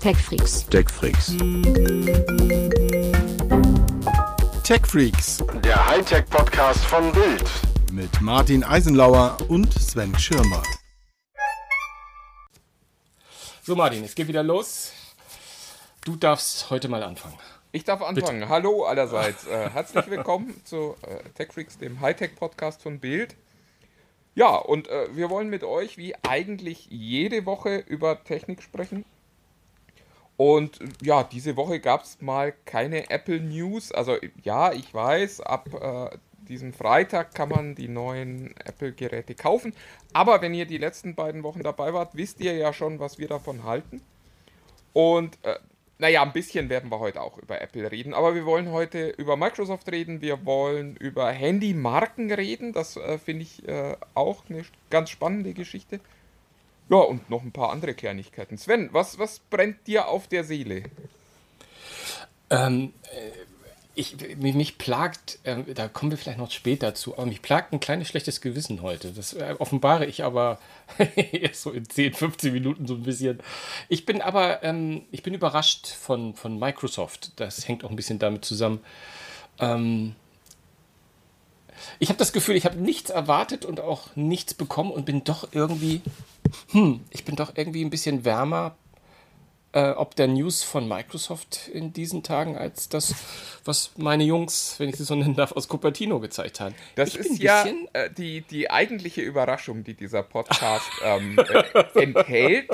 [0.00, 0.66] TechFreaks.
[0.68, 1.36] TechFreaks.
[4.62, 7.44] TechFreaks Der Hightech-Podcast von Bild.
[7.92, 10.62] mit Martin Eisenlauer und Sven Schirmer.
[13.62, 14.92] So, Martin, es geht wieder los.
[16.04, 17.36] Du darfst heute mal anfangen.
[17.72, 18.48] Ich darf anfangen.
[18.48, 19.46] Hallo allerseits.
[19.46, 23.34] Äh, herzlich willkommen zu äh, TechFreaks, dem Hightech-Podcast von Bild.
[24.34, 29.04] Ja, und äh, wir wollen mit euch wie eigentlich jede Woche über Technik sprechen.
[30.38, 33.90] Und ja, diese Woche gab es mal keine Apple News.
[33.90, 36.16] Also ja, ich weiß, ab äh,
[36.48, 39.74] diesem Freitag kann man die neuen Apple-Geräte kaufen.
[40.12, 43.26] Aber wenn ihr die letzten beiden Wochen dabei wart, wisst ihr ja schon, was wir
[43.26, 44.00] davon halten.
[44.92, 45.56] Und äh,
[45.98, 49.36] naja, ein bisschen werden wir heute auch über Apple reden, aber wir wollen heute über
[49.36, 55.10] Microsoft reden, wir wollen über Handymarken reden, das äh, finde ich äh, auch eine ganz
[55.10, 55.98] spannende Geschichte.
[56.88, 58.56] Ja, und noch ein paar andere Kleinigkeiten.
[58.56, 60.84] Sven, was, was brennt dir auf der Seele?
[62.50, 63.30] Ähm, äh,
[63.98, 67.72] ich, mich, mich plagt, ähm, da kommen wir vielleicht noch später zu, aber mich plagt
[67.72, 69.10] ein kleines schlechtes Gewissen heute.
[69.10, 70.60] Das äh, offenbare ich aber
[71.32, 73.40] erst so in 10, 15 Minuten so ein bisschen.
[73.88, 77.32] Ich bin aber, ähm, ich bin überrascht von, von Microsoft.
[77.40, 78.80] Das hängt auch ein bisschen damit zusammen.
[79.58, 80.14] Ähm,
[81.98, 85.48] ich habe das Gefühl, ich habe nichts erwartet und auch nichts bekommen und bin doch
[85.52, 86.00] irgendwie,
[86.70, 88.76] hm, ich bin doch irgendwie ein bisschen wärmer
[89.72, 93.14] äh, ob der News von Microsoft in diesen Tagen als das,
[93.66, 96.74] was meine Jungs, wenn ich sie so nennen darf, aus Cupertino gezeigt haben.
[96.94, 101.38] Das Ich ist ein ja bisschen- äh, die, die eigentliche Überraschung, die dieser Podcast ähm,
[101.38, 102.70] äh, enthält.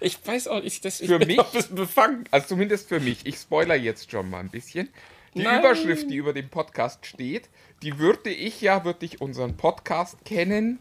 [0.00, 2.24] Ich weiß auch nicht, das, ich Für mich- auch ein bisschen befangen.
[2.30, 3.26] Also zumindest für mich.
[3.26, 4.88] Ich spoiler jetzt schon mal ein bisschen.
[5.36, 5.60] Die Nein.
[5.60, 7.50] Überschrift, die über dem Podcast steht,
[7.82, 10.80] die würde ich ja, würde ich unseren Podcast kennen,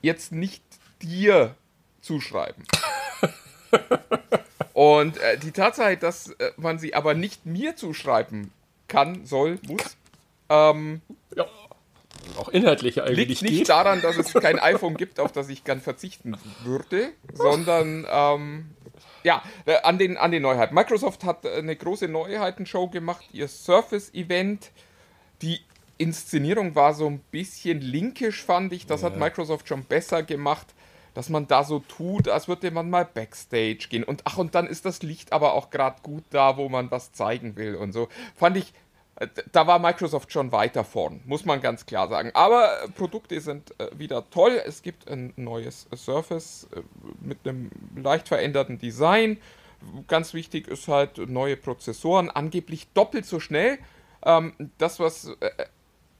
[0.00, 0.64] jetzt nicht
[1.02, 1.54] dir
[2.00, 2.64] zuschreiben.
[4.72, 8.52] Und äh, die Tatsache, dass äh, man sie aber nicht mir zuschreiben
[8.88, 9.98] kann, soll, muss,
[10.48, 11.02] ähm,
[11.36, 11.46] Ja,
[12.38, 13.68] auch inhaltlich eigentlich liegt nicht geht.
[13.68, 18.70] daran, dass es kein iPhone gibt, auf das ich gern verzichten würde, sondern ähm,
[19.22, 20.74] ja, äh, an den, an den Neuheiten.
[20.74, 24.70] Microsoft hat äh, eine große Neuheitenshow gemacht, ihr Surface-Event.
[25.42, 25.60] Die
[25.98, 28.86] Inszenierung war so ein bisschen linkisch, fand ich.
[28.86, 30.66] Das hat Microsoft schon besser gemacht,
[31.14, 34.02] dass man da so tut, als würde man mal Backstage gehen.
[34.02, 37.12] Und ach, und dann ist das Licht aber auch gerade gut da, wo man was
[37.12, 38.08] zeigen will und so.
[38.34, 38.72] Fand ich,
[39.52, 42.30] da war Microsoft schon weiter vorn, muss man ganz klar sagen.
[42.34, 44.60] Aber äh, Produkte sind äh, wieder toll.
[44.64, 46.80] Es gibt ein neues Surface äh,
[47.20, 49.38] mit einem leicht veränderten Design.
[50.06, 53.78] Ganz wichtig ist halt neue Prozessoren, angeblich doppelt so schnell.
[54.24, 55.30] Ähm, das, was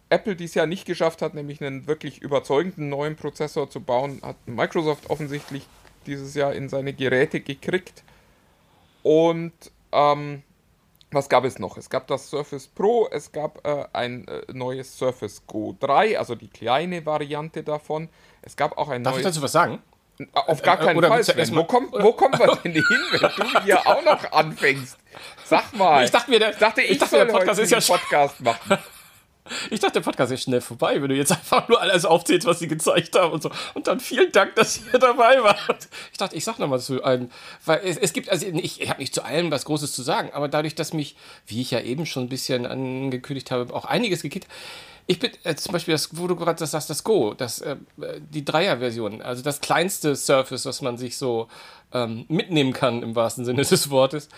[0.08, 4.36] Apple dies Jahr nicht geschafft hat, nämlich einen wirklich überzeugenden neuen Prozessor zu bauen, hat
[4.46, 5.66] Microsoft offensichtlich
[6.06, 8.02] dieses Jahr in seine Geräte gekriegt.
[9.02, 9.52] Und
[9.92, 10.42] ähm,
[11.12, 11.76] was gab es noch?
[11.76, 16.34] Es gab das Surface Pro, es gab äh, ein äh, neues Surface Go 3, also
[16.34, 18.08] die kleine Variante davon.
[18.42, 19.34] Es gab auch ein Darf ich neues.
[19.34, 19.82] dazu was sagen?
[20.34, 21.24] Auf gar Äh, keinen oder Fall.
[21.24, 21.56] Sven.
[21.56, 24.96] Wo, kommen, wo kommen wir denn hin, wenn du hier auch noch anfängst?
[25.44, 26.04] Sag mal.
[26.04, 27.96] Ich dachte mir, der- ich dachte, ich, ich dachte, soll der Podcast heute ist ja
[27.96, 28.78] Podcast machen.
[29.70, 32.60] Ich dachte, der Podcast ist schnell vorbei, wenn du jetzt einfach nur alles aufzählst, was
[32.60, 33.50] sie gezeigt haben und so.
[33.74, 35.88] Und dann vielen Dank, dass ihr dabei wart.
[36.12, 37.30] Ich dachte, ich sag noch mal zu allen,
[37.64, 40.30] weil es, es gibt, also ich, ich habe nicht zu allem was Großes zu sagen,
[40.32, 41.16] aber dadurch, dass mich,
[41.46, 44.46] wie ich ja eben schon ein bisschen angekündigt habe, auch einiges gekickt,
[45.06, 47.76] ich bin äh, zum Beispiel, das, wo du gerade das sagst, das Go, das, äh,
[48.30, 51.48] die Dreier-Version, also das kleinste Surface, was man sich so
[51.92, 54.28] ähm, mitnehmen kann im wahrsten Sinne des Wortes.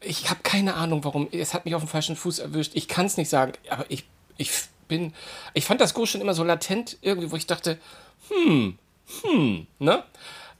[0.00, 1.28] Ich habe keine Ahnung, warum.
[1.32, 2.72] Es hat mich auf dem falschen Fuß erwischt.
[2.74, 4.04] Ich kann es nicht sagen, aber ich,
[4.38, 4.50] ich
[4.88, 5.12] bin.
[5.52, 7.78] Ich fand das Go schon immer so latent irgendwie, wo ich dachte,
[8.30, 8.78] hm,
[9.22, 10.02] hm, ne?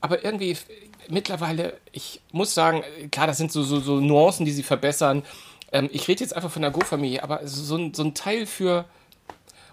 [0.01, 0.55] Aber irgendwie
[1.09, 5.23] mittlerweile, ich muss sagen, klar, das sind so, so, so Nuancen, die sie verbessern.
[5.71, 8.85] Ähm, ich rede jetzt einfach von der Go-Familie, aber so, ein- so ein Teil für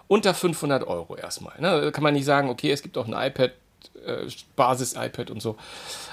[0.07, 1.53] unter 500 Euro erstmal.
[1.59, 1.81] Ne?
[1.81, 3.51] Da kann man nicht sagen, okay, es gibt auch ein iPad,
[4.05, 5.55] äh, Basis-iPad und so.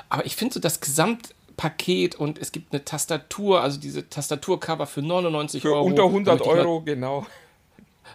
[0.09, 5.02] Aber ich finde so das Gesamtpaket und es gibt eine Tastatur, also diese Tastaturcover für
[5.02, 5.85] 99 Für Euro.
[5.87, 7.26] unter 100 damit ich mal- Euro, genau.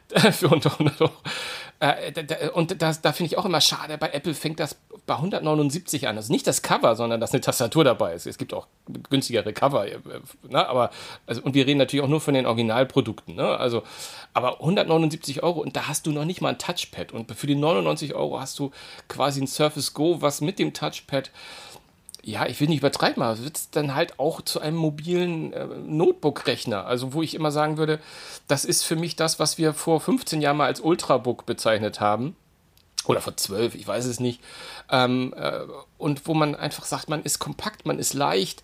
[0.31, 1.11] für unter 100 Euro.
[1.79, 4.75] Äh, und das, da finde ich auch immer schade, bei Apple fängt das
[5.05, 6.17] bei 179 an.
[6.17, 8.27] Also nicht das Cover, sondern dass eine Tastatur dabei ist.
[8.27, 8.67] Es gibt auch
[9.09, 9.87] günstigere Cover.
[9.87, 9.97] äh,
[10.49, 10.67] Ne?
[10.67, 10.89] Aber,
[11.25, 13.35] also, und wir reden natürlich auch nur von den Originalprodukten.
[13.35, 13.57] Ne?
[13.57, 13.83] Also,
[14.33, 17.11] aber 179 Euro und da hast du noch nicht mal ein Touchpad.
[17.11, 18.71] Und für die 99 Euro hast du
[19.07, 21.31] quasi ein Surface Go, was mit dem Touchpad
[22.23, 25.65] ja, ich will nicht übertreiben, aber wird es dann halt auch zu einem mobilen äh,
[25.65, 26.85] Notebook-Rechner.
[26.85, 27.99] Also, wo ich immer sagen würde,
[28.47, 32.35] das ist für mich das, was wir vor 15 Jahren mal als Ultrabook bezeichnet haben.
[33.05, 34.41] oder vor zwölf, ich weiß es nicht.
[34.91, 35.61] Ähm, äh,
[35.97, 38.61] und wo man einfach sagt, man ist kompakt, man ist leicht.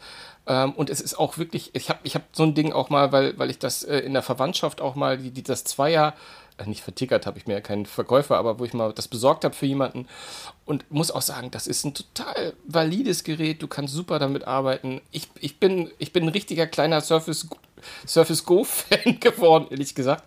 [0.48, 3.12] Ähm, und es ist auch wirklich, ich habe ich hab so ein Ding auch mal,
[3.12, 6.14] weil, weil ich das äh, in der Verwandtschaft auch mal, die, die das Zweier,
[6.58, 9.56] äh, nicht vertickert habe ich mir keinen Verkäufer, aber wo ich mal das besorgt habe
[9.56, 10.08] für jemanden.
[10.66, 15.02] Und muss auch sagen, das ist ein total valides Gerät, du kannst super damit arbeiten.
[15.12, 17.48] Ich, ich, bin, ich bin ein richtiger kleiner Surface
[18.08, 20.24] Surface Go-Fan geworden, ehrlich gesagt.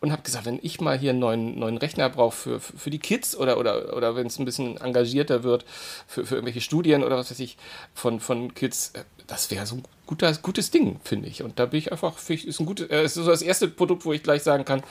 [0.00, 2.98] Und habe gesagt, wenn ich mal hier einen neuen, neuen Rechner brauche für, für die
[2.98, 5.64] Kids oder, oder, oder wenn es ein bisschen engagierter wird
[6.06, 7.56] für, für irgendwelche Studien oder was weiß ich
[7.94, 11.42] von, von Kids, äh, das wäre so ein guter, gutes Ding, finde ich.
[11.42, 14.12] Und da bin ich einfach, ich, ist ein äh, ist so das erste Produkt, wo
[14.12, 14.82] ich gleich sagen kann,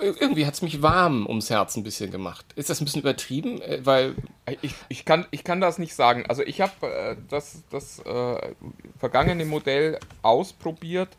[0.00, 2.46] irgendwie hat es mich warm ums Herz ein bisschen gemacht.
[2.56, 3.60] Ist das ein bisschen übertrieben?
[3.62, 4.14] Äh, weil
[4.62, 6.24] ich, ich, kann, ich kann das nicht sagen.
[6.28, 8.54] Also ich habe äh, das, das äh,
[8.98, 11.10] vergangene Modell ausprobiert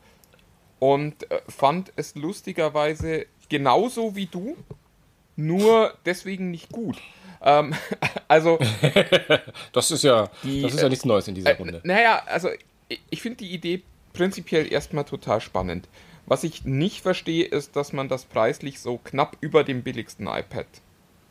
[0.79, 4.55] und äh, fand es lustigerweise genauso wie du,
[5.35, 6.97] nur deswegen nicht gut.
[7.41, 7.73] Ähm,
[8.27, 8.59] also.
[9.73, 11.81] das ist ja, die, das ist ja nichts Neues in dieser äh, Runde.
[11.83, 12.49] Naja, also
[12.87, 13.83] ich, ich finde die Idee
[14.13, 15.87] prinzipiell erstmal total spannend.
[16.29, 20.67] Was ich nicht verstehe, ist, dass man das preislich so knapp über dem billigsten iPad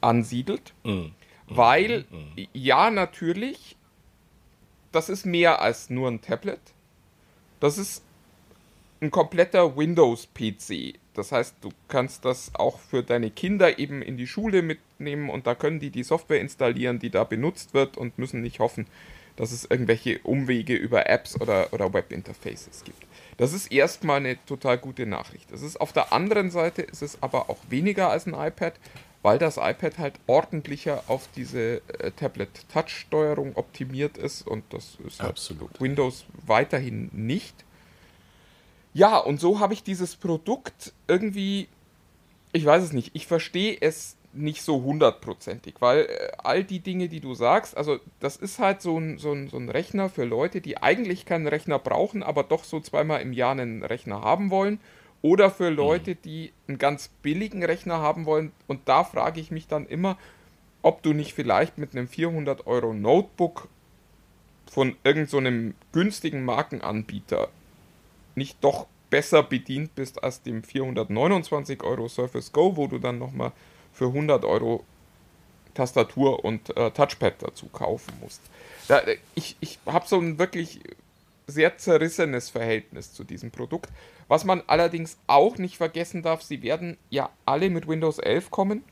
[0.00, 0.74] ansiedelt.
[0.82, 1.06] Mm.
[1.46, 2.48] Weil, mm.
[2.52, 3.76] ja, natürlich,
[4.90, 6.60] das ist mehr als nur ein Tablet.
[7.60, 8.02] Das ist
[9.00, 10.98] ein kompletter Windows-PC.
[11.14, 15.46] Das heißt, du kannst das auch für deine Kinder eben in die Schule mitnehmen und
[15.46, 18.88] da können die die Software installieren, die da benutzt wird und müssen nicht hoffen,
[19.38, 23.06] dass es irgendwelche Umwege über Apps oder, oder Webinterfaces gibt.
[23.36, 25.52] Das ist erstmal eine total gute Nachricht.
[25.52, 28.74] Das ist auf der anderen Seite ist es aber auch weniger als ein iPad,
[29.22, 35.40] weil das iPad halt ordentlicher auf diese äh, Tablet-Touch-Steuerung optimiert ist und das ist halt
[35.78, 37.64] Windows weiterhin nicht.
[38.92, 41.68] Ja, und so habe ich dieses Produkt irgendwie,
[42.52, 47.08] ich weiß es nicht, ich verstehe es nicht so hundertprozentig, weil äh, all die Dinge,
[47.08, 50.24] die du sagst, also das ist halt so ein, so, ein, so ein Rechner für
[50.24, 54.50] Leute, die eigentlich keinen Rechner brauchen, aber doch so zweimal im Jahr einen Rechner haben
[54.50, 54.80] wollen.
[55.20, 56.18] Oder für Leute, mhm.
[56.24, 58.52] die einen ganz billigen Rechner haben wollen.
[58.66, 60.16] Und da frage ich mich dann immer,
[60.82, 63.68] ob du nicht vielleicht mit einem 400 Euro Notebook
[64.70, 67.48] von irgendeinem so günstigen Markenanbieter
[68.36, 73.52] nicht doch besser bedient bist als dem 429 Euro Surface Go, wo du dann nochmal
[73.98, 74.84] für 100 Euro
[75.74, 78.40] Tastatur und äh, Touchpad dazu kaufen musst.
[78.86, 79.02] Da,
[79.34, 80.80] ich ich habe so ein wirklich
[81.48, 83.90] sehr zerrissenes Verhältnis zu diesem Produkt.
[84.28, 88.84] Was man allerdings auch nicht vergessen darf, sie werden ja alle mit Windows 11 kommen.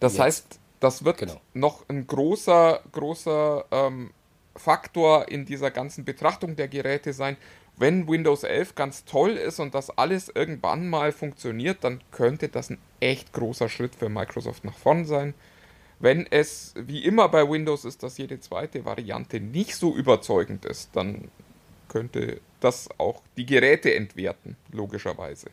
[0.00, 0.22] Das Jetzt.
[0.22, 1.40] heißt, das wird genau.
[1.52, 4.10] noch ein großer, großer ähm,
[4.56, 7.36] Faktor in dieser ganzen Betrachtung der Geräte sein
[7.76, 12.70] wenn Windows 11 ganz toll ist und das alles irgendwann mal funktioniert, dann könnte das
[12.70, 15.34] ein echt großer Schritt für Microsoft nach vorn sein.
[15.98, 20.90] Wenn es wie immer bei Windows ist, dass jede zweite Variante nicht so überzeugend ist,
[20.94, 21.30] dann
[21.88, 25.50] könnte das auch die Geräte entwerten, logischerweise.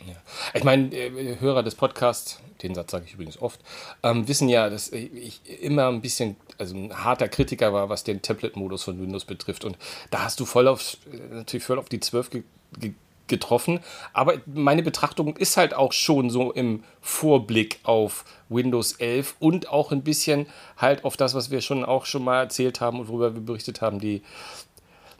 [0.00, 0.14] Ja.
[0.52, 3.60] Ich meine, äh, Hörer des Podcasts, den Satz sage ich übrigens oft,
[4.02, 8.22] ähm, wissen ja, dass ich immer ein bisschen, also ein harter Kritiker war, was den
[8.22, 9.64] Tablet-Modus von Windows betrifft.
[9.64, 9.78] Und
[10.10, 10.96] da hast du voll auf,
[11.30, 12.42] natürlich voll auf die 12 ge
[12.78, 12.92] ge
[13.26, 13.80] getroffen.
[14.12, 19.92] Aber meine Betrachtung ist halt auch schon so im Vorblick auf Windows 11 und auch
[19.92, 23.32] ein bisschen halt auf das, was wir schon auch schon mal erzählt haben und worüber
[23.32, 24.22] wir berichtet haben, die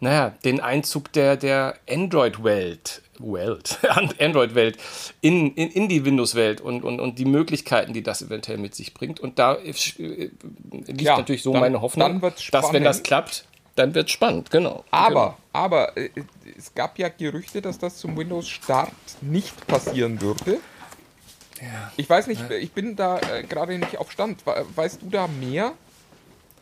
[0.00, 3.79] naja, den Einzug der, der Android-Welt, Welt,
[4.21, 4.79] Android-Welt
[5.21, 8.94] in, in, in die Windows-Welt und, und, und die Möglichkeiten, die das eventuell mit sich
[8.94, 9.21] bringt.
[9.21, 9.73] Und da äh,
[10.71, 13.44] liegt ja, natürlich so dann, meine Hoffnung, dass wenn das klappt,
[13.77, 14.85] dann wird es spannend, genau.
[14.91, 15.37] Aber, genau.
[15.53, 16.11] aber äh,
[16.56, 20.59] es gab ja Gerüchte, dass das zum Windows-Start nicht passieren würde.
[21.61, 21.93] Ja.
[21.97, 24.43] Ich weiß nicht, ich bin da äh, gerade nicht auf Stand.
[24.47, 25.73] Weißt du da mehr?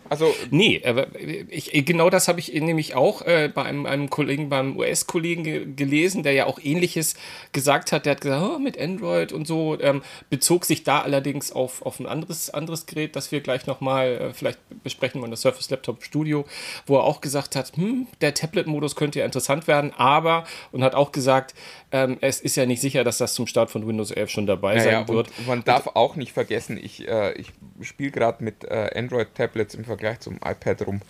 [0.09, 1.06] Also nee, aber
[1.49, 5.66] ich, genau das habe ich nämlich auch äh, bei einem, einem, Kollegen, beim US-Kollegen ge
[5.75, 7.14] gelesen, der ja auch Ähnliches
[7.52, 8.04] gesagt hat.
[8.04, 11.99] Der hat gesagt, oh, mit Android und so ähm, bezog sich da allerdings auf, auf
[11.99, 16.04] ein anderes, anderes Gerät, das wir gleich nochmal äh, vielleicht besprechen wollen, das Surface Laptop
[16.04, 16.44] Studio,
[16.87, 20.94] wo er auch gesagt hat, hm, der Tablet-Modus könnte ja interessant werden, aber und hat
[20.94, 21.54] auch gesagt,
[21.90, 24.76] ähm, es ist ja nicht sicher, dass das zum Start von Windows 11 schon dabei
[24.76, 25.30] naja, sein wird.
[25.47, 29.91] man darf auch nicht vergessen, ich, äh, ich spiele gerade mit äh, Android-Tablets im Vergleich
[29.92, 31.02] Vergleich zum iPad rum.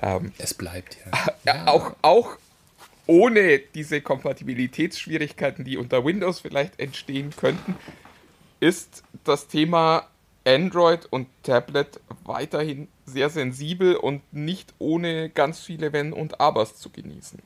[0.00, 1.32] Ähm, es bleibt, ja.
[1.44, 1.66] ja.
[1.66, 2.36] Auch, auch
[3.06, 7.74] ohne diese Kompatibilitätsschwierigkeiten, die unter Windows vielleicht entstehen könnten,
[8.60, 10.06] ist das Thema
[10.44, 16.90] Android und Tablet weiterhin sehr sensibel und nicht ohne ganz viele Wenn und Abers zu
[16.90, 17.40] genießen.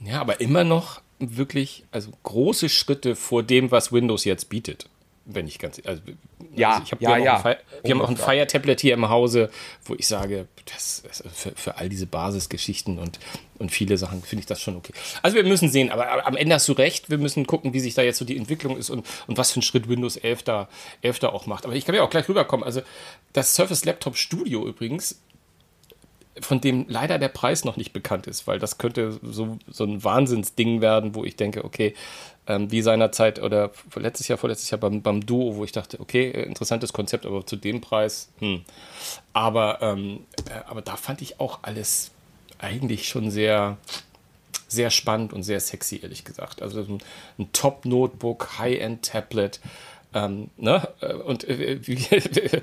[0.00, 4.88] Ja, aber immer noch wirklich also große Schritte vor dem, was Windows jetzt bietet.
[5.30, 5.80] Wenn ich ganz.
[5.84, 6.02] Also,
[6.56, 7.34] Ja, also ich hab, ja, wir haben ja.
[7.34, 8.34] Auch ein Fire, wir haben auch ein Ungefähr.
[8.34, 9.50] Fire Tablet hier im Hause,
[9.84, 13.18] wo ich sage, das, das für, für all diese Basisgeschichten und,
[13.58, 14.92] und viele Sachen finde ich das schon okay.
[15.22, 17.94] Also wir müssen sehen, aber am Ende hast du recht, wir müssen gucken, wie sich
[17.94, 20.68] da jetzt so die Entwicklung ist und, und was für einen Schritt Windows 11 da,
[21.02, 21.66] 11 da auch macht.
[21.66, 22.64] Aber ich kann ja auch gleich rüberkommen.
[22.64, 22.80] Also
[23.34, 25.20] das Surface Laptop Studio übrigens,
[26.40, 30.02] von dem leider der Preis noch nicht bekannt ist, weil das könnte so, so ein
[30.02, 31.94] Wahnsinnsding werden, wo ich denke, okay,
[32.48, 36.30] ähm, wie seinerzeit oder letztes Jahr, vorletztes Jahr beim, beim Duo, wo ich dachte, okay,
[36.30, 38.64] äh, interessantes Konzept, aber zu dem Preis, hm.
[39.34, 42.10] Aber, ähm, äh, aber da fand ich auch alles
[42.58, 43.76] eigentlich schon sehr,
[44.66, 46.62] sehr spannend und sehr sexy, ehrlich gesagt.
[46.62, 46.98] Also ein,
[47.38, 49.60] ein Top-Notebook, High-End-Tablet.
[50.14, 50.88] Ähm, ne?
[51.00, 51.78] Äh, Und äh,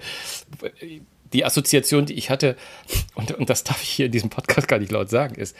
[1.33, 2.55] die Assoziation, die ich hatte,
[3.13, 5.55] und, und das darf ich hier in diesem Podcast gar nicht laut sagen, ist,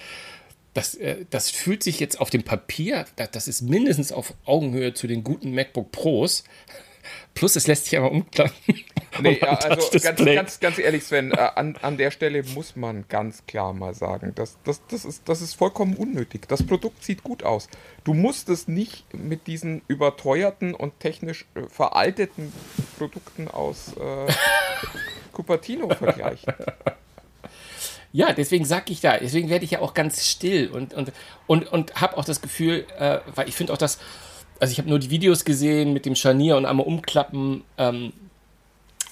[0.76, 5.08] das, äh, das fühlt sich jetzt auf dem Papier, das, ist mindestens auf Augenhöhe zu
[5.08, 6.44] den guten MacBook Pros.
[7.34, 8.54] Plus, es lässt sich aber umklappen.
[9.22, 13.06] Nee, ja, also ganz, ganz, ganz ehrlich, Sven, äh, an, an der Stelle muss man
[13.08, 16.50] ganz klar mal sagen, das, das, das, ist, das ist vollkommen unnötig.
[16.50, 17.70] Das Produkt sieht gut aus.
[18.04, 22.52] Du musst es nicht mit diesen überteuerten und technisch äh, veralteten
[22.98, 24.34] Produkten aus äh,
[25.32, 26.54] Cupertino vergleichen.
[28.16, 31.12] Ja, deswegen sag ich da, deswegen werde ich ja auch ganz still und, und,
[31.48, 34.00] und, und habe auch das Gefühl, äh, weil ich finde auch das,
[34.58, 38.14] also ich habe nur die Videos gesehen mit dem Scharnier und einmal umklappen ähm,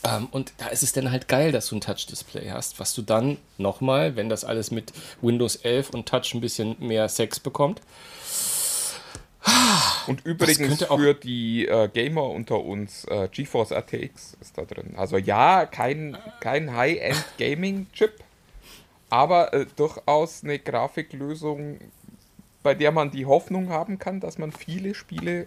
[0.06, 3.02] ähm, und da ist es dann halt geil, dass du ein Touch-Display hast, was du
[3.02, 7.82] dann nochmal, wenn das alles mit Windows 11 und Touch ein bisschen mehr Sex bekommt,
[10.08, 14.94] Und übrigens für die äh, Gamer unter uns, äh, GeForce RTX ist da drin.
[14.96, 18.23] Also ja, kein, kein High-End Gaming-Chip,
[19.14, 21.78] aber äh, durchaus eine Grafiklösung,
[22.64, 25.46] bei der man die Hoffnung haben kann, dass man viele Spiele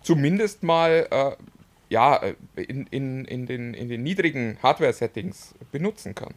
[0.00, 1.32] zumindest mal äh,
[1.88, 6.34] ja, äh, in, in, in, den, in den niedrigen Hardware-Settings benutzen kann.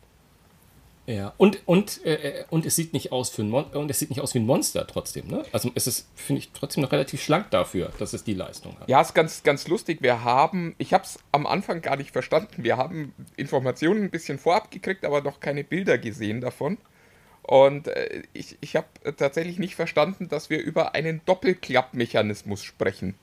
[1.07, 4.09] Ja, und, und, äh, und es sieht nicht aus für ein Mon und es sieht
[4.09, 5.45] nicht aus wie ein Monster trotzdem, ne?
[5.53, 8.89] Also es ist, finde ich, trotzdem noch relativ schlank dafür, dass es die Leistung hat.
[8.89, 10.01] Ja, ist ganz, ganz lustig.
[10.01, 12.61] Wir haben, ich habe es am Anfang gar nicht verstanden.
[12.63, 16.77] Wir haben Informationen ein bisschen vorab gekriegt, aber noch keine Bilder gesehen davon.
[17.41, 23.15] Und äh, ich, ich habe tatsächlich nicht verstanden, dass wir über einen Doppelklappmechanismus sprechen.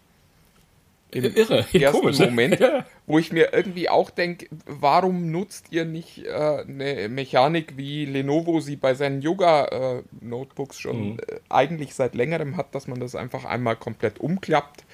[1.14, 2.26] Im Irre, ersten komisch, ne?
[2.26, 2.84] Moment, Ja.
[3.06, 6.30] wo ich mir irgendwie auch denke, warum nutzt ihr nicht äh,
[6.66, 11.18] eine Mechanik, wie Lenovo sie bei seinen Yoga-Notebooks schon Mhm.
[11.26, 14.84] äh, eigentlich seit längerem hat, dass man das einfach einmal komplett umklappt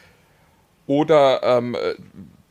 [0.86, 1.94] oder ähm, äh,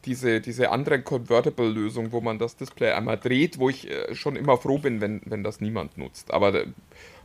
[0.05, 4.57] diese, diese andere Convertible-Lösung, wo man das Display einmal dreht, wo ich äh, schon immer
[4.57, 6.31] froh bin, wenn, wenn das niemand nutzt.
[6.31, 6.65] Aber äh,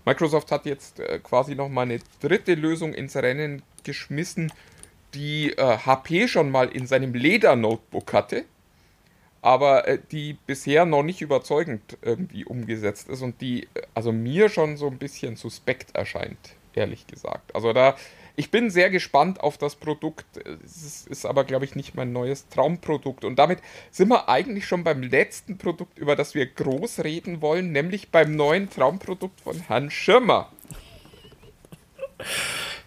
[0.04, 4.52] Microsoft hat jetzt äh, quasi noch mal eine dritte Lösung ins Rennen geschmissen,
[5.14, 8.44] die äh, HP schon mal in seinem Leder-Notebook hatte,
[9.42, 14.48] aber äh, die bisher noch nicht überzeugend irgendwie umgesetzt ist und die äh, also mir
[14.48, 16.38] schon so ein bisschen suspekt erscheint,
[16.74, 17.54] ehrlich gesagt.
[17.54, 17.96] Also da,
[18.36, 20.26] ich bin sehr gespannt auf das Produkt.
[20.64, 23.24] Es ist, ist aber, glaube ich, nicht mein neues Traumprodukt.
[23.24, 27.70] Und damit sind wir eigentlich schon beim letzten Produkt, über das wir groß reden wollen,
[27.70, 30.50] nämlich beim neuen Traumprodukt von Herrn Schirmer.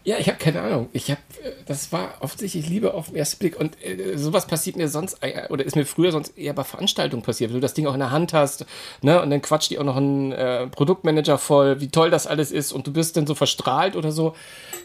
[0.07, 0.87] Ja, ich habe keine Ahnung.
[0.93, 1.19] Ich habe,
[1.65, 3.59] das war offensichtlich Liebe auf den ersten Blick.
[3.59, 7.23] Und äh, sowas passiert mir sonst, äh, oder ist mir früher sonst eher bei Veranstaltungen
[7.23, 8.65] passiert, wenn du das Ding auch in der Hand hast,
[9.01, 12.53] ne, und dann quatscht die auch noch ein äh, Produktmanager voll, wie toll das alles
[12.53, 14.33] ist, und du bist dann so verstrahlt oder so.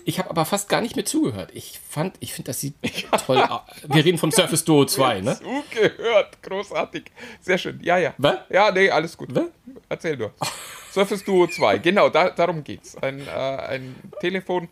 [0.04, 1.50] Ich habe aber fast gar nicht mehr zugehört.
[1.54, 2.74] Ich fand, ich finde, das sieht
[3.24, 3.60] toll aus.
[3.86, 5.38] Wir reden vom Surface Duo 2, ne?
[5.38, 7.04] Zugehört, großartig.
[7.40, 7.78] Sehr schön.
[7.84, 8.12] Ja, ja.
[8.18, 8.38] Was?
[8.50, 9.32] Ja, nee, alles gut.
[9.32, 9.44] Was?
[9.88, 10.32] Erzähl nur.
[10.90, 12.96] Surface Duo 2, genau, da, darum geht's.
[12.96, 14.68] Ein, äh, ein Telefon,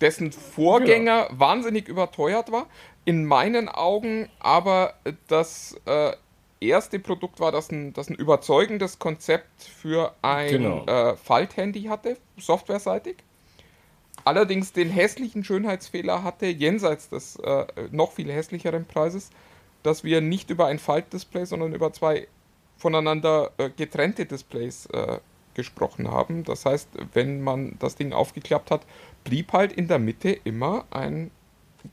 [0.00, 2.66] dessen Vorgänger wahnsinnig überteuert war.
[3.04, 4.94] In meinen Augen aber
[5.28, 6.12] das äh,
[6.60, 10.84] erste Produkt war, das ein, das ein überzeugendes Konzept für ein Genau.
[10.86, 13.16] äh, Falthandy hatte, softwareseitig.
[14.24, 19.30] Allerdings den hässlichen Schönheitsfehler hatte, jenseits des äh, noch viel hässlicheren Preises,
[19.82, 22.28] dass wir nicht über ein Faltdisplay, sondern über zwei
[22.76, 25.18] voneinander äh, getrennte Displays äh,
[25.54, 26.44] gesprochen haben.
[26.44, 28.82] Das heißt, wenn man das Ding aufgeklappt hat,
[29.24, 31.30] blieb halt in der Mitte immer ein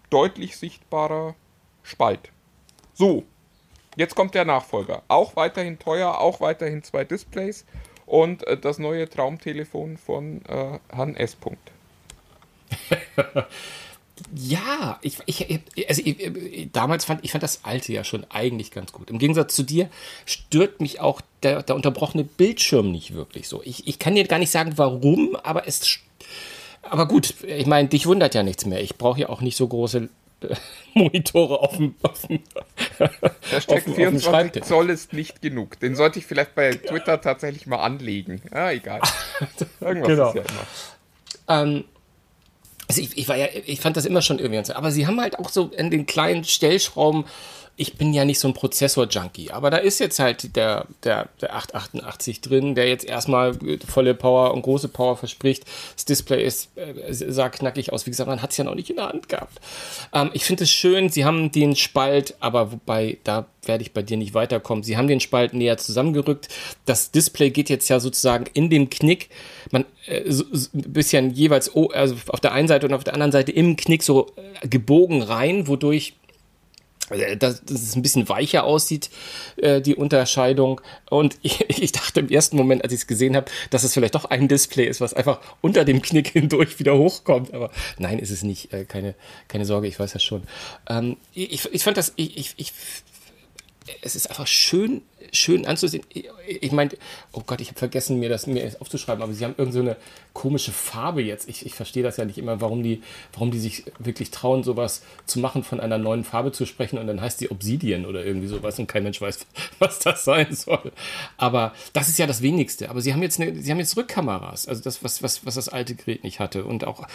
[0.09, 1.35] deutlich sichtbarer
[1.83, 2.31] Spalt.
[2.93, 3.23] So,
[3.95, 5.03] jetzt kommt der Nachfolger.
[5.07, 7.65] Auch weiterhin teuer, auch weiterhin zwei Displays
[8.05, 11.37] und äh, das neue Traumtelefon von äh, Herrn S.
[14.35, 18.91] Ja, ich, ich, also ich, damals fand ich fand das alte ja schon eigentlich ganz
[18.91, 19.09] gut.
[19.09, 19.89] Im Gegensatz zu dir
[20.25, 23.61] stört mich auch der, der unterbrochene Bildschirm nicht wirklich so.
[23.63, 25.99] Ich, ich kann dir gar nicht sagen, warum, aber es.
[26.81, 28.81] Aber gut, ich meine, dich wundert ja nichts mehr.
[28.81, 30.09] Ich brauche ja auch nicht so große
[30.93, 32.39] Monitore auf dem, auf dem,
[33.51, 35.79] Hashtag 24 Zoll ist nicht genug.
[35.79, 38.41] Den sollte ich vielleicht bei Twitter tatsächlich mal anlegen.
[38.51, 39.01] Ah, egal.
[39.81, 40.29] Irgendwas genau.
[40.29, 40.67] ist ja immer.
[41.49, 41.83] Ähm,
[42.87, 45.39] also ich, ich, war ja, ich fand das immer schon irgendwie aber sie haben halt
[45.39, 47.25] auch so in den kleinen Stellschrauben
[47.79, 51.55] ich bin ja nicht so ein Prozessor-Junkie, aber da ist jetzt halt der, der, der
[51.55, 53.55] 888 drin, der jetzt erstmal
[53.87, 55.63] volle Power und große Power verspricht.
[55.95, 58.07] Das Display ist, äh, sah knackig aus.
[58.07, 59.59] Wie gesagt, man hat es ja noch nicht in der Hand gehabt.
[60.11, 64.01] Ähm, ich finde es schön, sie haben den Spalt, aber wobei, da werde ich bei
[64.01, 64.83] dir nicht weiterkommen.
[64.83, 66.49] Sie haben den Spalt näher zusammengerückt.
[66.85, 69.29] Das Display geht jetzt ja sozusagen in dem Knick,
[69.69, 73.13] man äh, so, so ein bisschen jeweils also auf der einen Seite und auf der
[73.13, 74.31] anderen Seite im Knick so
[74.61, 76.26] äh, gebogen rein, wodurch äh,
[77.09, 79.09] dass, dass es ein bisschen weicher aussieht,
[79.57, 80.81] äh, die Unterscheidung.
[81.09, 84.15] Und ich, ich, dachte im ersten Moment, als ich es gesehen habe, dass es vielleicht
[84.15, 87.53] doch ein Display ist, was einfach unter dem Knick hindurch wieder hochkommt.
[87.53, 88.73] Aber nein, ist es nicht.
[88.73, 89.15] Äh, keine,
[89.47, 90.43] keine Sorge, ich weiß das schon.
[90.89, 92.73] Ähm, ich, ich fand das, ich, ich, ich
[94.01, 96.03] es ist einfach schön schön anzusehen.
[96.45, 96.91] Ich meine,
[97.33, 99.97] oh Gott, ich habe vergessen, mir das mir aufzuschreiben, aber sie haben irgend so eine
[100.33, 101.49] komische Farbe jetzt.
[101.49, 103.01] Ich, ich verstehe das ja nicht immer, warum die,
[103.33, 107.07] warum die sich wirklich trauen, sowas zu machen, von einer neuen Farbe zu sprechen und
[107.07, 109.47] dann heißt die Obsidian oder irgendwie sowas und kein Mensch weiß,
[109.79, 110.91] was das sein soll.
[111.37, 112.89] Aber das ist ja das Wenigste.
[112.89, 115.69] Aber sie haben jetzt, eine, sie haben jetzt Rückkameras, also das, was, was, was das
[115.69, 117.07] alte Gerät nicht hatte und auch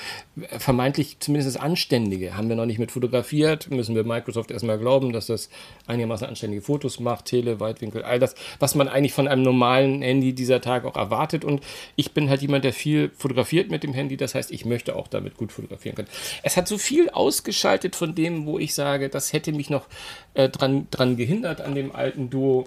[0.59, 3.71] vermeintlich zumindest das Anständige haben wir noch nicht mit fotografiert.
[3.71, 5.49] Müssen wir Microsoft erstmal glauben, dass das
[5.87, 10.33] einigermaßen anständige Fotos macht, Tele, Weitwinkel, all das, was man eigentlich von einem normalen Handy
[10.33, 11.45] dieser Tage auch erwartet.
[11.45, 11.63] Und
[11.97, 14.17] ich bin halt jemand, der viel fotografiert mit dem Handy.
[14.17, 16.09] Das heißt, ich möchte auch damit gut fotografieren können.
[16.43, 19.87] Es hat so viel ausgeschaltet von dem, wo ich sage, das hätte mich noch
[20.35, 22.67] äh, dran, dran gehindert an dem alten Duo,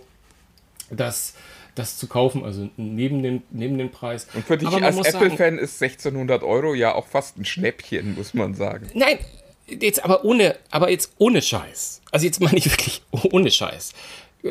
[0.89, 1.33] dass
[1.75, 4.27] das zu kaufen, also neben dem, neben dem Preis.
[4.33, 8.55] Und für dich als Apple-Fan ist 1600 Euro ja auch fast ein Schnäppchen, muss man
[8.55, 8.89] sagen.
[8.93, 9.19] Nein,
[9.67, 12.01] jetzt aber ohne, aber jetzt ohne Scheiß.
[12.11, 13.93] Also jetzt meine ich wirklich ohne Scheiß.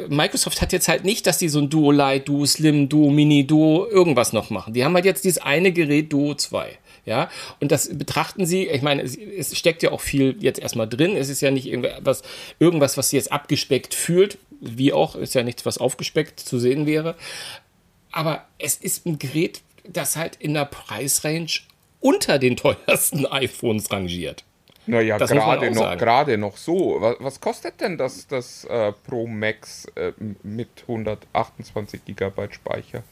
[0.08, 3.46] Microsoft hat jetzt halt nicht, dass die so ein Duo Lite, Duo Slim, Duo Mini,
[3.46, 4.74] Duo irgendwas noch machen.
[4.74, 6.78] Die haben halt jetzt dieses eine Gerät Duo 2.
[7.06, 11.16] Ja, und das betrachten sie, ich meine, es, steckt ja auch viel jetzt erstmal drin.
[11.16, 12.22] Es ist ja nicht irgendwas,
[12.58, 16.86] irgendwas, was sie jetzt abgespeckt fühlt, wie auch, ist ja nichts, was aufgespeckt zu sehen
[16.86, 17.14] wäre.
[18.10, 21.60] Aber es ist ein Gerät, das halt in der Preisrange
[22.00, 24.44] unter den teuersten iPhones rangiert.
[24.86, 26.96] Naja, gerade noch, gerade noch so.
[26.98, 33.02] Was, was, kostet denn das, das äh, Pro Max äh, mit 128 GB Speicher?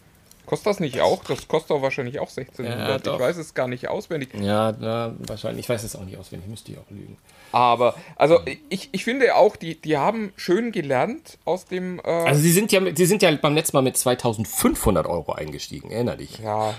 [0.45, 1.23] Kostet das nicht auch?
[1.25, 3.07] Das kostet doch wahrscheinlich auch 1600.
[3.07, 4.31] Ja, ich weiß es gar nicht auswendig.
[4.35, 5.67] Ja, na, wahrscheinlich.
[5.67, 6.49] Ich weiß es auch nicht auswendig.
[6.49, 7.17] Müsste ich auch lügen.
[7.53, 12.01] Aber, also ich, ich finde auch, die, die haben schön gelernt aus dem.
[12.01, 15.91] Äh also, sie sind, ja, sie sind ja beim letzten Mal mit 2500 Euro eingestiegen,
[15.91, 16.39] erinner dich.
[16.39, 16.75] Ja.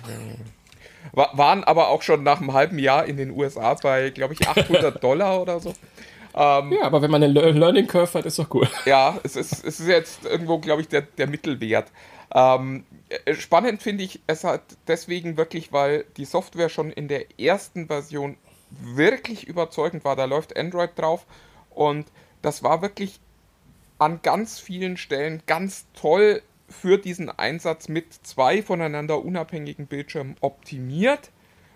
[1.11, 5.03] Waren aber auch schon nach einem halben Jahr in den USA bei, glaube ich, 800
[5.03, 5.73] Dollar oder so.
[6.35, 8.67] Ähm, ja, aber wenn man eine Learning Curve hat, ist doch cool.
[8.85, 11.91] Ja, es ist, es ist jetzt irgendwo, glaube ich, der, der Mittelwert.
[12.33, 17.39] Ähm, äh, spannend finde ich es halt deswegen wirklich, weil die Software schon in der
[17.39, 18.37] ersten Version
[18.81, 20.15] wirklich überzeugend war.
[20.15, 21.25] Da läuft Android drauf
[21.69, 22.07] und
[22.41, 23.19] das war wirklich
[23.99, 26.41] an ganz vielen Stellen ganz toll
[26.73, 31.31] für diesen Einsatz mit zwei voneinander unabhängigen Bildschirmen optimiert.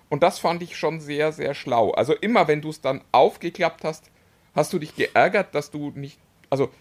[0.09, 1.91] Und das fand ich schon sehr, sehr schlau.
[1.91, 4.09] Also immer, wenn du es dann aufgeklappt hast,
[4.55, 6.17] hast du dich geärgert, dass du nicht,
[6.49, 6.71] also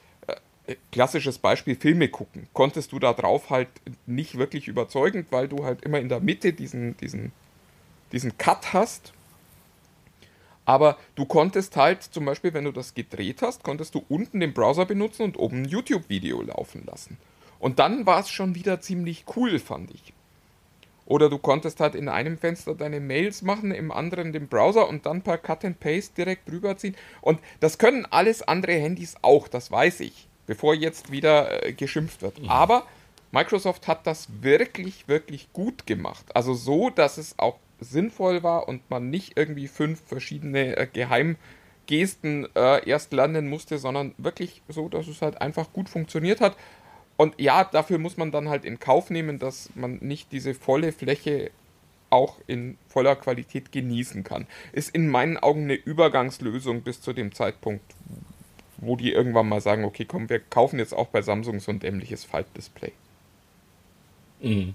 [0.66, 3.68] äh, klassisches Beispiel, Filme gucken, konntest du da drauf halt
[4.06, 7.32] nicht wirklich überzeugend, weil du halt immer in der Mitte diesen, diesen,
[8.12, 9.12] diesen Cut hast.
[10.64, 14.52] Aber du konntest halt zum Beispiel, wenn du das gedreht hast, konntest du unten den
[14.52, 17.18] Browser benutzen und oben ein YouTube-Video laufen lassen.
[17.58, 20.12] Und dann war es schon wieder ziemlich cool, fand ich.
[21.06, 25.06] Oder du konntest halt in einem Fenster deine Mails machen, im anderen den Browser und
[25.06, 26.96] dann per Cut and Paste direkt rüberziehen.
[27.20, 32.22] Und das können alles andere Handys auch, das weiß ich, bevor jetzt wieder äh, geschimpft
[32.22, 32.42] wird.
[32.42, 32.50] Mhm.
[32.50, 32.86] Aber
[33.30, 36.24] Microsoft hat das wirklich, wirklich gut gemacht.
[36.34, 42.48] Also so, dass es auch sinnvoll war und man nicht irgendwie fünf verschiedene äh, Geheimgesten
[42.56, 46.56] äh, erst lernen musste, sondern wirklich so, dass es halt einfach gut funktioniert hat.
[47.16, 50.92] Und ja, dafür muss man dann halt in Kauf nehmen, dass man nicht diese volle
[50.92, 51.50] Fläche
[52.10, 54.46] auch in voller Qualität genießen kann.
[54.72, 57.84] Ist in meinen Augen eine Übergangslösung bis zu dem Zeitpunkt,
[58.78, 61.80] wo die irgendwann mal sagen, okay, komm, wir kaufen jetzt auch bei Samsung so ein
[61.80, 62.92] dämliches Faltdisplay.
[64.40, 64.74] Mhm.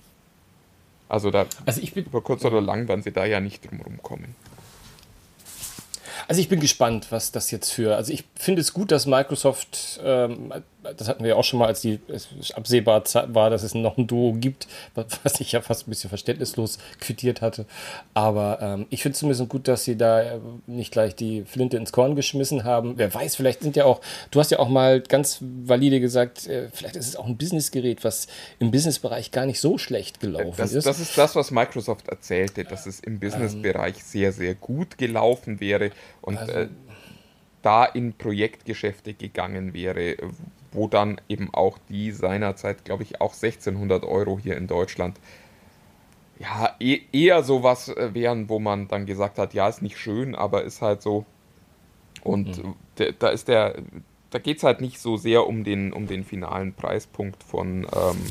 [1.07, 4.01] Also da also ich bin, über kurz oder lang werden sie da ja nicht drum
[4.01, 4.35] kommen.
[6.27, 7.95] Also ich bin gespannt, was das jetzt für.
[7.97, 11.81] Also ich finde es gut, dass Microsoft, ähm, das hatten wir auch schon mal, als
[11.81, 15.91] die es absehbar war, dass es noch ein Duo gibt, was ich ja fast ein
[15.91, 17.65] bisschen verständnislos quittiert hatte.
[18.13, 21.77] Aber ähm, ich finde es zumindest gut, dass sie da äh, nicht gleich die Flinte
[21.77, 22.97] ins Korn geschmissen haben.
[22.97, 26.69] Wer weiß, vielleicht sind ja auch, du hast ja auch mal ganz valide gesagt, äh,
[26.73, 28.27] vielleicht ist es auch ein Businessgerät, was
[28.59, 30.87] im Businessbereich gar nicht so schlecht gelaufen das, ist.
[30.87, 35.59] Das ist das, was Microsoft erzählte, dass es im Businessbereich ähm, sehr, sehr gut gelaufen
[35.59, 35.91] wäre
[36.21, 36.67] und also, äh,
[37.61, 40.17] da in Projektgeschäfte gegangen wäre,
[40.71, 45.19] wo dann eben auch die seinerzeit, glaube ich, auch 1600 Euro hier in Deutschland
[46.41, 50.33] ja, e eher sowas äh, wären, wo man dann gesagt hat, ja, ist nicht schön,
[50.33, 51.25] aber ist halt so.
[52.23, 52.75] Und mhm.
[53.19, 53.75] da ist der,
[54.31, 58.25] da geht es halt nicht so sehr um den, um den finalen Preispunkt von ähm,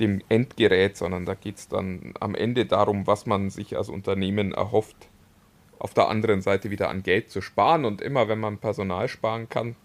[0.00, 4.52] dem Endgerät, sondern da geht es dann am Ende darum, was man sich als Unternehmen
[4.52, 4.96] erhofft,
[5.78, 7.84] auf der anderen Seite wieder an Geld zu sparen.
[7.84, 9.76] Und immer wenn man Personal sparen kann,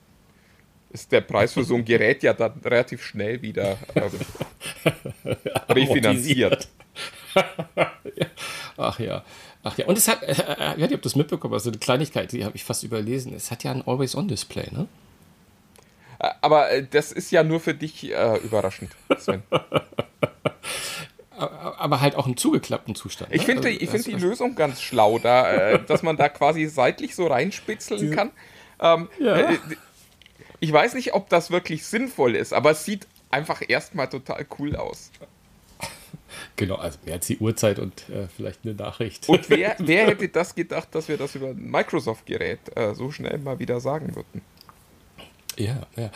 [0.92, 4.12] ist der Preis für so ein Gerät ja dann relativ schnell wieder ähm,
[5.70, 6.68] refinanziert.
[8.78, 9.24] Ach ja.
[9.64, 9.86] Ach ja.
[9.86, 11.80] Und es hat, äh, äh, ich weiß nicht, ob du das mitbekommen hast, so eine
[11.80, 13.34] Kleinigkeit, die habe ich fast überlesen.
[13.34, 14.88] Es hat ja ein Always-On-Display, ne?
[16.20, 19.44] Äh, aber äh, das ist ja nur für dich äh, überraschend, Sven.
[21.38, 23.32] aber halt auch im zugeklappten Zustand.
[23.32, 23.38] Ne?
[23.38, 27.16] Ich finde also, find die Lösung ganz schlau, da, äh, dass man da quasi seitlich
[27.16, 28.32] so reinspitzeln kann.
[28.82, 29.50] Ähm, ja.
[30.60, 34.76] Ich weiß nicht, ob das wirklich sinnvoll ist, aber es sieht einfach erstmal total cool
[34.76, 35.12] aus.
[36.56, 39.28] Genau, also mehr als die Uhrzeit und äh, vielleicht eine Nachricht.
[39.30, 43.38] Und wer, wer, hätte das gedacht, dass wir das über ein Microsoft-Gerät äh, so schnell
[43.40, 44.42] mal wieder sagen würden?
[45.58, 46.12] Ja, ja.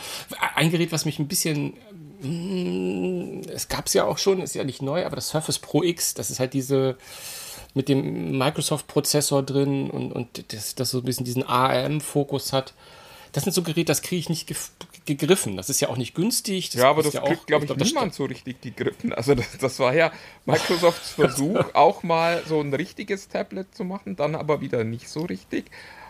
[0.56, 1.74] Ein Gerät, was mich ein bisschen.
[2.22, 5.84] Mh, es gab es ja auch schon, ist ja nicht neu, aber das Surface Pro
[5.84, 6.98] X, das ist halt diese
[7.74, 12.74] mit dem Microsoft-Prozessor drin und, und das, das so ein bisschen diesen ARM-Fokus hat
[13.34, 14.56] das sind so Geräte, das kriege ich nicht ge
[15.06, 15.58] gegriffen.
[15.58, 16.70] Das ist ja auch nicht günstig.
[16.70, 19.12] Das ja, aber das ja kriegt, glaube ich, glaub, niemand so richtig gegriffen.
[19.12, 20.14] Also das, das war ja
[20.46, 25.24] Microsofts Versuch, auch mal so ein richtiges Tablet zu machen, dann aber wieder nicht so
[25.24, 25.66] richtig.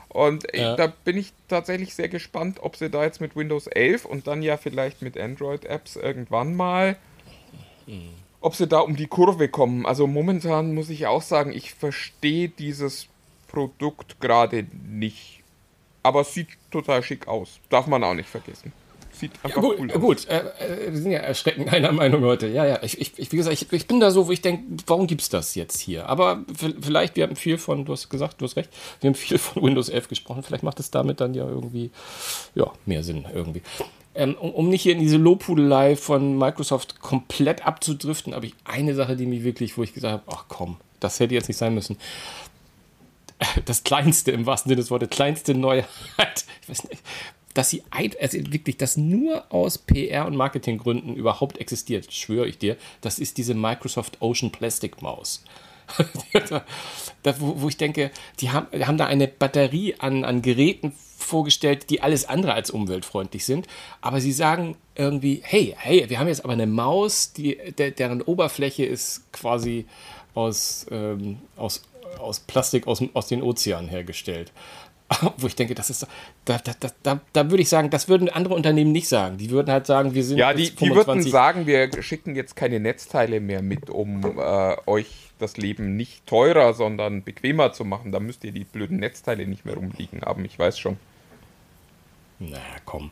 [0.10, 0.76] Und ja.
[0.76, 4.44] da bin ich tatsächlich sehr gespannt, ob sie da jetzt mit Windows 11 und dann
[4.44, 6.98] ja vielleicht mit Android-Apps irgendwann mal,
[7.88, 8.10] mhm.
[8.42, 9.88] ob sie da um die Kurve kommen.
[9.88, 13.08] Also momentan muss ich auch sagen, ich verstehe dieses
[13.48, 15.43] Produkt gerade nicht
[16.04, 17.60] aber es sieht total schick aus.
[17.70, 18.74] Darf man auch nicht vergessen.
[19.14, 20.02] Sieht einfach ja, gut, cool aus.
[20.02, 22.48] Gut, äh, äh, wir sind ja erschreckend einer Meinung heute.
[22.48, 25.08] Ja, ja, ich, ich, wie gesagt, ich, ich bin da so, wo ich denke, warum
[25.08, 26.10] gibt es das jetzt hier?
[26.10, 26.44] Aber
[26.82, 28.70] vielleicht, wir haben viel von, du hast gesagt, du hast recht,
[29.02, 30.44] wir haben viel von Windows 11 gesprochen.
[30.44, 31.92] Vielleicht macht es damit dann ja irgendwie,
[32.56, 33.62] ja, mehr Sinn irgendwie.
[34.16, 38.94] Ähm, um, um, nicht hier in diese Lobhudelei von Microsoft komplett abzudriften, habe ich eine
[38.94, 41.74] Sache, die mich wirklich, wo ich gesagt habe, ach komm, das hätte jetzt nicht sein
[41.74, 41.98] müssen
[43.66, 47.02] das kleinste, im wahrsten Sinne des Wortes, kleinste Neuheit, ich weiß nicht,
[47.54, 52.78] dass sie also wirklich das nur aus PR- und Marketinggründen überhaupt existiert, schwöre ich dir,
[53.02, 55.44] das ist diese Microsoft Ocean Plastic Maus.
[57.24, 61.90] da, wo, wo, ich denke, die haben, haben da eine Batterie an, an Geräten vorgestellt,
[61.90, 63.68] die alles andere als umweltfreundlich sind.
[64.02, 68.22] Aber sie sagen irgendwie, hey, hey, wir haben jetzt aber eine Maus, die, der, deren
[68.22, 69.86] Oberfläche ist quasi
[70.34, 71.84] aus, ähm, aus
[72.20, 74.52] aus Plastik aus, aus den Ozeanen hergestellt.
[75.38, 76.08] Wo ich denke, das ist
[76.46, 79.38] da, da, da, da würde ich sagen, das würden andere Unternehmen nicht sagen.
[79.38, 80.38] Die würden halt sagen, wir sind.
[80.38, 85.08] Ja, die, die würden sagen, wir schicken jetzt keine Netzteile mehr mit, um äh, euch
[85.40, 88.12] das Leben nicht teurer, sondern bequemer zu machen.
[88.12, 90.98] Da müsst ihr die blöden Netzteile nicht mehr rumliegen haben, ich weiß schon.
[92.40, 93.12] Na komm.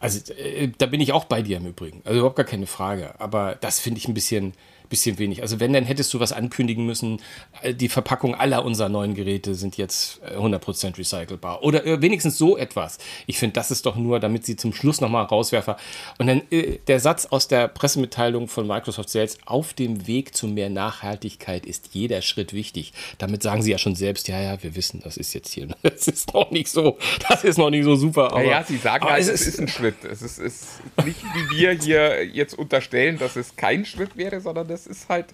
[0.00, 2.02] Also, äh, da bin ich auch bei dir im Übrigen.
[2.04, 3.18] Also überhaupt gar keine Frage.
[3.18, 4.52] Aber das finde ich ein bisschen
[4.90, 5.40] bisschen wenig.
[5.40, 7.22] Also wenn, dann hättest du was ankündigen müssen,
[7.62, 11.62] äh, die Verpackung aller unserer neuen Geräte sind jetzt 100% äh, recycelbar.
[11.62, 12.98] Oder äh, wenigstens so etwas.
[13.26, 15.78] Ich finde, das ist doch nur, damit sie zum Schluss nochmal rauswerfer.
[16.18, 16.42] Und dann
[16.88, 21.90] der Satz aus der Pressemitteilung von Microsoft selbst, auf dem Weg zu mehr Nachhaltigkeit ist
[21.92, 22.92] jeder Schritt wichtig.
[23.18, 26.08] Damit sagen sie ja schon selbst, ja, ja, wir wissen, das ist jetzt hier, das
[26.08, 26.98] ist noch nicht so,
[27.28, 28.32] das ist noch nicht so super.
[28.32, 30.04] Aber, ja, sie sagen halt, es, es ist ein Schritt.
[30.04, 34.66] Es ist, ist nicht wie wir hier jetzt unterstellen, dass es kein Schritt wäre, sondern
[34.84, 35.26] das es ist halt.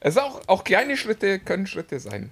[0.00, 2.30] Es ist auch, auch kleine Schritte können Schritte sein.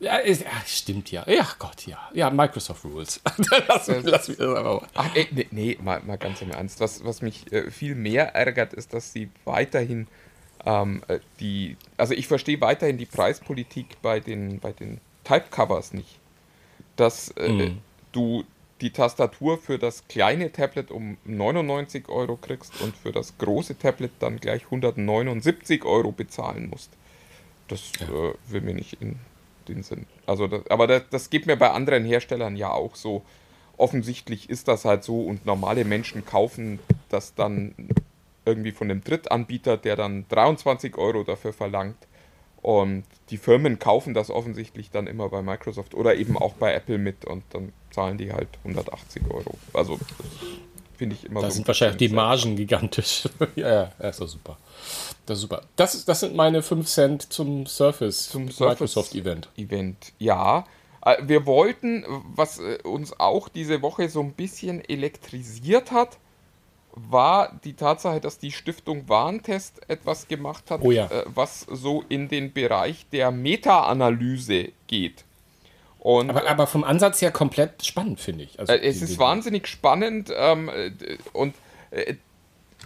[0.00, 1.28] Ja, ist, ja, stimmt ja.
[1.28, 1.98] Ja, Gott, ja.
[2.14, 3.20] Ja, Microsoft Rules.
[3.68, 4.88] lass, lass mich das aber mal.
[4.94, 6.80] Ach, ey, nee, nee, mal, mal ganz im Ernst.
[6.80, 10.06] Was, was mich äh, viel mehr ärgert, ist, dass sie weiterhin
[10.64, 11.76] ähm, äh, die.
[11.96, 16.20] Also, ich verstehe weiterhin die Preispolitik bei den, bei den Typecovers nicht.
[16.94, 17.78] Dass äh, mm.
[18.12, 18.44] du
[18.80, 24.12] die Tastatur für das kleine Tablet um 99 Euro kriegst und für das große Tablet
[24.20, 26.90] dann gleich 179 Euro bezahlen musst.
[27.66, 28.06] Das ja.
[28.06, 29.16] äh, will mir nicht in
[29.68, 30.06] den Sinn.
[30.26, 33.22] Also das, aber das, das geht mir bei anderen Herstellern ja auch so.
[33.76, 37.74] Offensichtlich ist das halt so und normale Menschen kaufen das dann
[38.44, 41.96] irgendwie von einem Drittanbieter, der dann 23 Euro dafür verlangt.
[42.62, 46.98] Und die Firmen kaufen das offensichtlich dann immer bei Microsoft oder eben auch bei Apple
[46.98, 49.54] mit und dann zahlen die halt 180 Euro.
[49.72, 49.98] Also
[50.96, 51.56] finde ich immer Da so.
[51.56, 53.28] sind wahrscheinlich die Margen gigantisch.
[53.56, 54.56] ja, ja, ja, ist doch super.
[55.26, 55.62] Das ist super.
[55.76, 59.48] Das, das sind meine 5 Cent zum Surface, Zum Microsoft Event.
[59.56, 60.64] Event, ja.
[61.04, 66.18] Äh, Wir wollten, was äh, uns auch diese Woche so ein bisschen elektrisiert hat,
[67.10, 71.06] war die Tatsache, dass die Stiftung Warentest etwas gemacht hat, Oh ja.
[71.06, 75.24] äh, was so in den Bereich der Meta-Analyse geht.
[75.98, 78.58] Und Aber, aber vom Ansatz her komplett spannend, finde ich.
[78.58, 80.90] Also äh, es ist wahnsinnig spannend ähm, äh,
[81.32, 81.54] und
[81.90, 82.14] äh,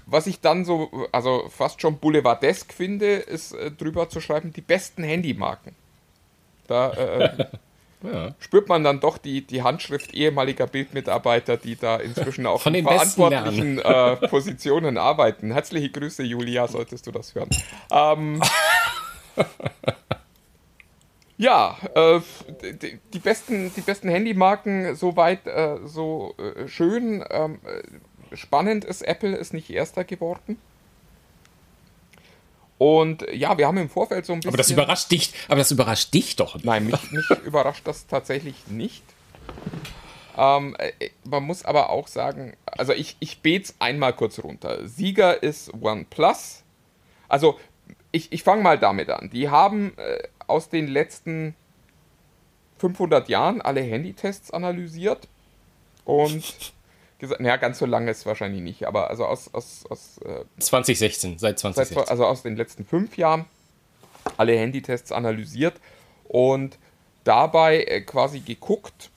[0.07, 4.61] was ich dann so, also fast schon boulevardesk finde, ist äh, drüber zu schreiben, die
[4.63, 5.75] besten Handymarken.
[6.67, 7.47] Da äh,
[8.03, 8.35] Ja.
[8.39, 13.79] spürt man dann doch die, die Handschrift ehemaliger Bildmitarbeiter, die da inzwischen den Besten verantwortlichen
[13.79, 15.53] äh, Positionen arbeiten.
[15.53, 17.51] Herzliche Grüße, Julia, solltest du das hören.
[17.91, 18.43] Ähm,
[21.37, 22.21] ja, äh,
[22.75, 27.25] die, die, besten, die besten Handymarken, soweit äh, so äh, schön.
[27.31, 30.59] Ähm, äh, spannend ist, Apple ist nicht erster geworden.
[32.83, 34.51] Und ja, wir haben im Vorfeld so ein bisschen.
[34.51, 36.57] Aber das überrascht dich, aber das überrascht dich doch.
[36.57, 36.65] nicht.
[36.65, 39.05] Nein, mich, mich überrascht das tatsächlich nicht.
[40.37, 44.89] Ähm, äh, man muss aber auch sagen, also ich, ich bete einmal kurz runter.
[44.89, 46.65] Sieger ist OnePlus.
[47.29, 47.57] Also
[48.11, 49.31] ich, ich fange mal damit an.
[49.31, 51.55] Die haben äh, aus den letzten
[52.79, 55.29] 500 Jahren alle Handytests analysiert
[56.05, 56.73] und
[57.23, 61.39] gesagt, naja, ganz so lange ist wahrscheinlich nicht, aber also aus, aus, aus äh, 2016,
[61.39, 62.11] seit seit, 2016.
[62.11, 63.47] also aus den letzten fünf Jahren
[64.37, 65.75] alle Handytests analysiert
[66.25, 66.79] und
[67.25, 69.11] dabei äh, quasi geguckt,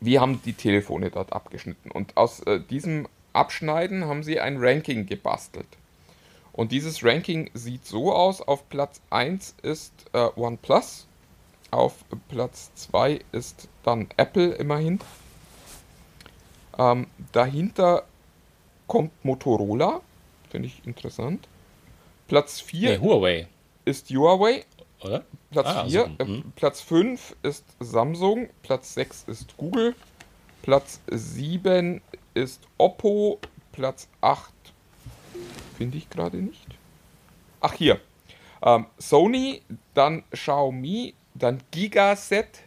[0.00, 1.90] wie haben die Telefone dort abgeschnitten.
[1.90, 5.66] Und aus äh, diesem Abschneiden haben sie ein Ranking gebastelt.
[6.52, 11.06] Und dieses Ranking sieht so aus: auf Platz 1 ist äh, OnePlus,
[11.70, 11.94] auf
[12.28, 15.00] Platz 2 ist dann Apple immerhin.
[16.78, 18.04] Ähm, dahinter
[18.86, 20.00] kommt Motorola,
[20.50, 21.48] finde ich interessant.
[22.26, 23.48] Platz 4 Nee, Huawei,
[23.84, 24.64] ist Huawei,
[25.02, 25.24] oder?
[25.50, 26.52] Platz Ah, 4, also, mhm.
[26.56, 29.94] Platz 5 ist Samsung, Platz 6 ist Google,
[30.62, 32.00] Platz 7
[32.34, 33.38] ist Oppo,
[33.72, 34.52] Platz 8
[35.76, 36.66] finde ich gerade nicht.
[37.60, 38.00] Ach hier,
[38.62, 42.60] ähm, Sony, dann Xiaomi, dann Gigaset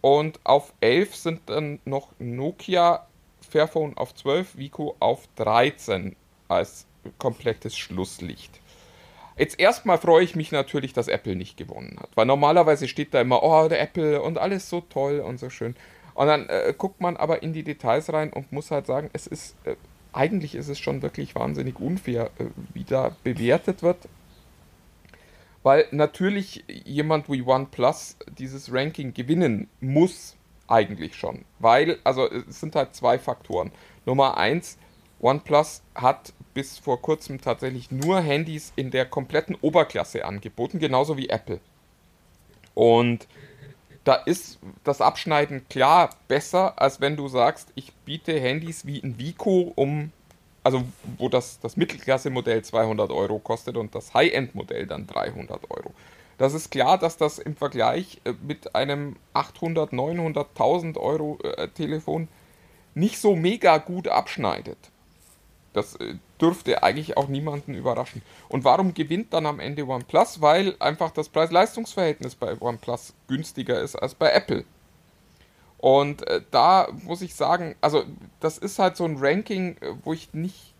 [0.00, 3.06] und auf 11 sind dann noch Nokia,
[3.48, 6.16] Fairphone auf 12, Vico auf 13
[6.48, 6.86] als
[7.18, 8.60] komplettes Schlusslicht.
[9.36, 12.08] Jetzt erstmal freue ich mich natürlich, dass Apple nicht gewonnen hat.
[12.14, 15.76] Weil normalerweise steht da immer, oh, der Apple und alles so toll und so schön.
[16.14, 19.26] Und dann äh, guckt man aber in die Details rein und muss halt sagen, es
[19.26, 19.76] ist, äh,
[20.14, 23.98] eigentlich ist es schon wirklich wahnsinnig unfair, äh, wie da bewertet wird.
[25.66, 30.36] Weil natürlich jemand wie OnePlus dieses Ranking gewinnen muss,
[30.68, 31.44] eigentlich schon.
[31.58, 33.72] Weil, also es sind halt zwei Faktoren.
[34.04, 34.78] Nummer eins,
[35.18, 41.30] OnePlus hat bis vor kurzem tatsächlich nur Handys in der kompletten Oberklasse angeboten, genauso wie
[41.30, 41.58] Apple.
[42.74, 43.26] Und
[44.04, 49.18] da ist das Abschneiden klar besser, als wenn du sagst, ich biete Handys wie ein
[49.18, 50.12] Vico um,
[50.66, 50.82] also
[51.18, 55.94] wo das, das Mittelklasse-Modell 200 Euro kostet und das High-End-Modell dann 300 Euro.
[56.38, 61.68] Das ist klar, dass das im Vergleich äh, mit einem 800, 900, 1000 Euro äh,
[61.68, 62.26] Telefon
[62.94, 64.78] nicht so mega gut abschneidet.
[65.72, 68.20] Das äh, dürfte eigentlich auch niemanden überraschen.
[68.48, 70.40] Und warum gewinnt dann am Ende OnePlus?
[70.40, 74.64] Weil einfach das Preis-Leistungs-Verhältnis bei OnePlus günstiger ist als bei Apple.
[75.86, 78.02] Und äh, da muss ich sagen, also
[78.40, 80.74] das ist halt so ein Ranking, äh, wo ich nicht.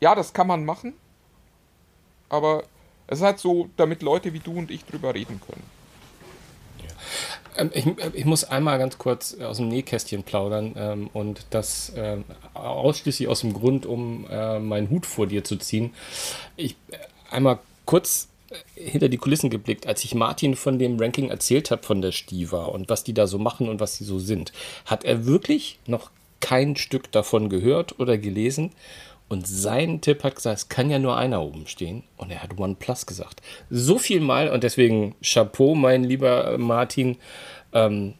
[0.00, 0.94] Ja, das kann man machen.
[2.30, 2.62] Aber
[3.06, 5.62] es ist halt so, damit Leute wie du und ich drüber reden können.
[7.58, 12.24] Ähm, ich, ich muss einmal ganz kurz aus dem Nähkästchen plaudern ähm, und das ähm,
[12.54, 15.92] ausschließlich aus dem Grund, um äh, meinen Hut vor dir zu ziehen.
[16.56, 16.96] Ich äh,
[17.30, 18.35] einmal kurz äh,
[18.74, 22.64] hinter die Kulissen geblickt, als ich Martin von dem Ranking erzählt habe von der Stiva
[22.66, 24.52] und was die da so machen und was sie so sind,
[24.84, 28.72] hat er wirklich noch kein Stück davon gehört oder gelesen.
[29.28, 32.04] Und sein Tipp hat gesagt, es kann ja nur einer oben stehen.
[32.16, 33.42] Und er hat OnePlus gesagt.
[33.70, 37.16] So viel mal und deswegen Chapeau, mein lieber Martin.
[37.72, 38.14] Ähm,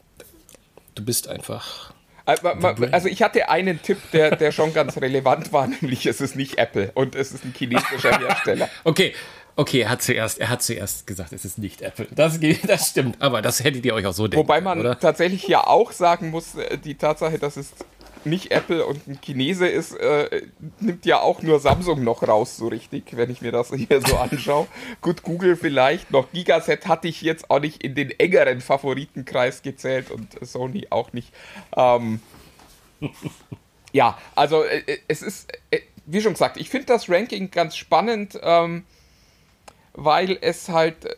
[0.97, 1.93] du bist einfach.
[2.91, 6.59] Also ich hatte einen Tipp, der, der schon ganz relevant war, nämlich es ist nicht
[6.59, 8.69] Apple und es ist ein chinesischer Hersteller.
[8.83, 9.15] Okay,
[9.59, 12.07] Okay, er hat zuerst, er hat zuerst gesagt, es ist nicht Apple.
[12.15, 15.01] Das, das stimmt, aber das hättet ihr euch auch so denken Wobei man oder?
[15.01, 17.73] tatsächlich ja auch sagen muss, äh, die Tatsache, dass es
[18.27, 20.43] nicht Apple und ein Chinese ist, äh,
[20.81, 24.17] nimmt ja auch nur Samsung noch raus, so richtig, wenn ich mir das hier so
[24.17, 24.67] anschaue.
[25.01, 26.31] Gut, Google vielleicht noch.
[26.33, 31.33] Gigaset hatte ich jetzt auch nicht in den engeren Favoritenkreis gezählt und Sony auch nicht.
[31.77, 32.21] Ähm,
[33.93, 37.77] ja, also äh, äh, es ist, äh, wie schon gesagt, ich finde das Ranking ganz
[37.77, 38.85] spannend, ähm,
[39.97, 41.17] weil es halt äh,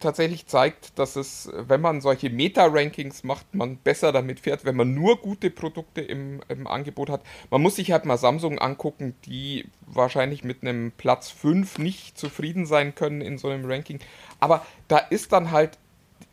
[0.00, 4.94] tatsächlich zeigt, dass es, wenn man solche Meta-Rankings macht, man besser damit fährt, wenn man
[4.94, 7.22] nur gute Produkte im, im Angebot hat.
[7.50, 12.66] Man muss sich halt mal Samsung angucken, die wahrscheinlich mit einem Platz 5 nicht zufrieden
[12.66, 13.98] sein können in so einem Ranking.
[14.38, 15.78] Aber da ist dann halt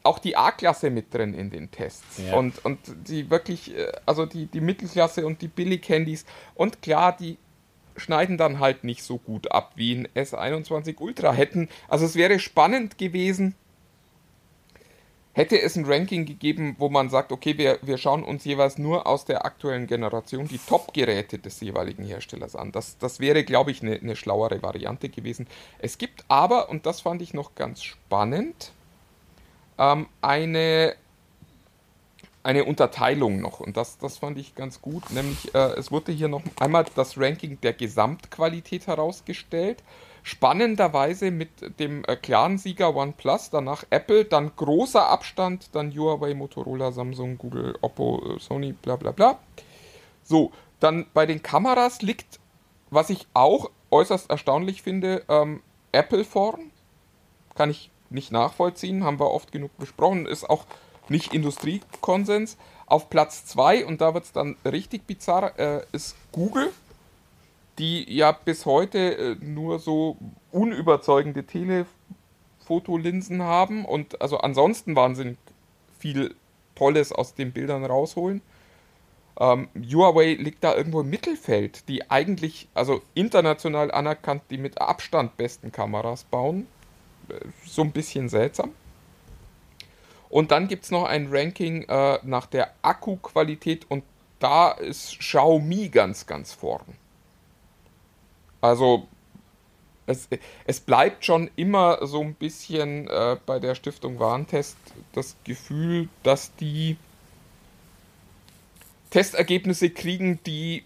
[0.03, 2.19] auch die A-Klasse mit drin in den Tests.
[2.25, 2.35] Ja.
[2.35, 6.25] Und, und die wirklich, äh, also die, die Mittelklasse und die Billig-Handys.
[6.55, 7.37] Und klar, die
[7.95, 11.69] schneiden dann halt nicht so gut ab wie ein S21 Ultra hätten.
[11.87, 13.55] Also es wäre spannend gewesen,
[15.33, 19.07] hätte es ein Ranking gegeben, wo man sagt, okay, wir, wir schauen uns jeweils nur
[19.07, 22.71] aus der aktuellen Generation die Top-Geräte des jeweiligen Herstellers an.
[22.71, 25.47] Das, das wäre, glaube ich, eine, eine schlauere Variante gewesen.
[25.79, 28.71] Es gibt aber, und das fand ich noch ganz spannend,
[29.79, 30.95] ähm, eine
[32.43, 36.27] eine Unterteilung noch und das, das fand ich ganz gut, nämlich äh, es wurde hier
[36.27, 39.81] noch einmal das Ranking der Gesamtqualität herausgestellt.
[40.25, 46.91] Spannenderweise mit dem äh, klaren Sieger OnePlus, danach Apple, dann großer Abstand, dann Huawei, Motorola,
[46.91, 49.39] Samsung, Google, Oppo, äh, Sony, bla bla bla.
[50.23, 52.39] So, dann bei den Kameras liegt,
[52.89, 56.71] was ich auch äußerst erstaunlich finde, ähm, Apple vorn.
[57.55, 60.65] Kann ich nicht nachvollziehen, haben wir oft genug besprochen, ist auch
[61.09, 62.57] nicht Industriekonsens.
[62.85, 66.71] Auf Platz 2, und da wird es dann richtig bizarr, äh, ist Google,
[67.79, 70.17] die ja bis heute äh, nur so
[70.51, 75.37] unüberzeugende Telefotolinsen haben und also ansonsten wahnsinnig
[75.97, 76.35] viel
[76.75, 78.41] Tolles aus den Bildern rausholen.
[79.39, 85.37] Ähm, Huawei liegt da irgendwo im Mittelfeld, die eigentlich, also international anerkannt, die mit Abstand
[85.37, 86.67] besten Kameras bauen.
[87.29, 87.35] Äh,
[87.65, 88.71] So ein bisschen seltsam.
[90.33, 94.03] Und dann gibt es noch ein Ranking äh, nach der Akkuqualität und
[94.39, 96.95] da ist Xiaomi ganz, ganz vorn.
[98.59, 99.07] Also
[100.07, 100.27] es,
[100.65, 104.75] es bleibt schon immer so ein bisschen äh, bei der Stiftung Warentest
[105.11, 106.97] das Gefühl, dass die
[109.11, 110.81] Testergebnisse kriegen, die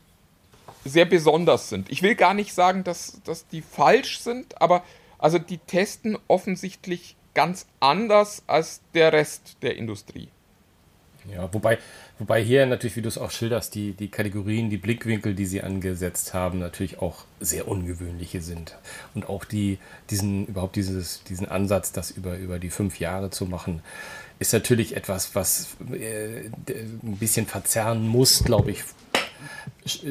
[0.84, 1.90] sehr besonders sind.
[1.90, 4.84] Ich will gar nicht sagen, dass, dass die falsch sind, aber
[5.18, 10.30] also die testen offensichtlich ganz anders als der Rest der Industrie.
[11.32, 11.78] Ja, wobei,
[12.18, 15.62] wobei hier natürlich, wie du es auch schilderst, die, die Kategorien, die Blickwinkel, die sie
[15.62, 18.76] angesetzt haben, natürlich auch sehr ungewöhnliche sind.
[19.14, 19.78] Und auch die,
[20.10, 23.84] diesen, überhaupt dieses, diesen Ansatz, das über, über die fünf Jahre zu machen,
[24.40, 28.84] ist natürlich etwas, was äh, ein bisschen verzerren muss, glaube ich,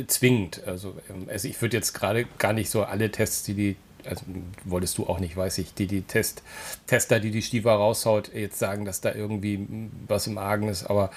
[0.07, 0.63] zwingend.
[0.65, 3.77] Also, ähm, also ich würde jetzt gerade gar nicht so alle Tests, die die,
[4.09, 4.25] also
[4.65, 6.43] wolltest du auch nicht, weiß ich, die die Test,
[6.87, 9.67] Tester, die die Stiefel raushaut, jetzt sagen, dass da irgendwie
[10.07, 10.85] was im Argen ist.
[10.85, 11.11] Aber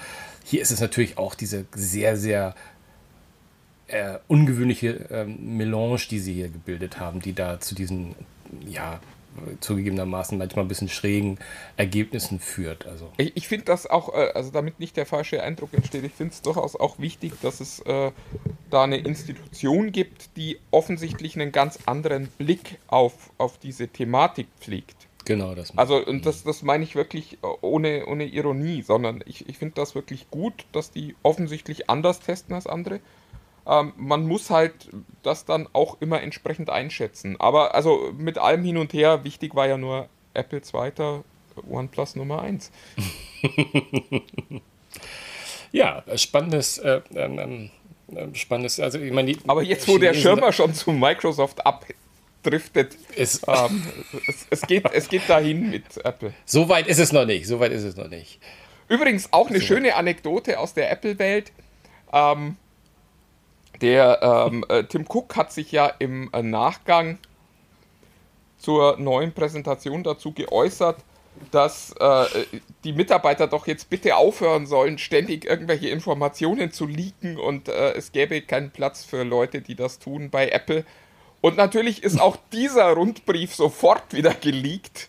[0.44, 2.54] hier ist es natürlich auch diese sehr, sehr
[3.88, 8.14] äh, ungewöhnliche ähm, Melange, die sie hier gebildet haben, die da zu diesen,
[8.66, 9.00] ja,
[9.60, 11.38] zugegebenermaßen manchmal ein bisschen schrägen
[11.76, 12.86] Ergebnissen führt.
[12.86, 16.12] Also Ich, ich finde das auch, äh, also damit nicht der falsche Eindruck entsteht, ich
[16.12, 18.12] finde es durchaus auch wichtig, dass es äh,
[18.70, 25.08] da eine Institution gibt, die offensichtlich einen ganz anderen Blick auf, auf diese Thematik pflegt.
[25.24, 25.76] genau das.
[25.76, 29.74] Also, und das, das meine ich wirklich äh, ohne, ohne Ironie, sondern ich, ich finde
[29.76, 33.00] das wirklich gut, dass die offensichtlich anders testen als andere.
[33.66, 34.88] Ähm, man muss halt
[35.22, 37.38] das dann auch immer entsprechend einschätzen.
[37.40, 41.24] Aber also mit allem hin und her, wichtig war ja nur Apple zweiter,
[41.68, 42.70] OnePlus Nummer 1.
[45.72, 47.70] Ja, spannendes, äh, ähm,
[48.14, 53.44] ähm, spannendes, also ich meine, Aber jetzt, wo der Schirmer schon zu Microsoft abdriftet, ist,
[53.46, 53.86] ähm,
[54.26, 56.34] es, es, geht, es geht dahin mit Apple.
[56.44, 58.40] so weit ist es noch nicht, so weit ist es noch nicht.
[58.88, 61.52] Übrigens auch eine schöne Anekdote aus der Apple-Welt.
[62.12, 62.56] Ähm,
[63.80, 67.18] der ähm, äh, Tim Cook hat sich ja im äh, Nachgang
[68.58, 70.98] zur neuen Präsentation dazu geäußert,
[71.50, 72.26] dass äh,
[72.84, 78.12] die Mitarbeiter doch jetzt bitte aufhören sollen, ständig irgendwelche Informationen zu leaken und äh, es
[78.12, 80.84] gäbe keinen Platz für Leute, die das tun bei Apple.
[81.40, 85.08] Und natürlich ist auch dieser Rundbrief sofort wieder geleakt.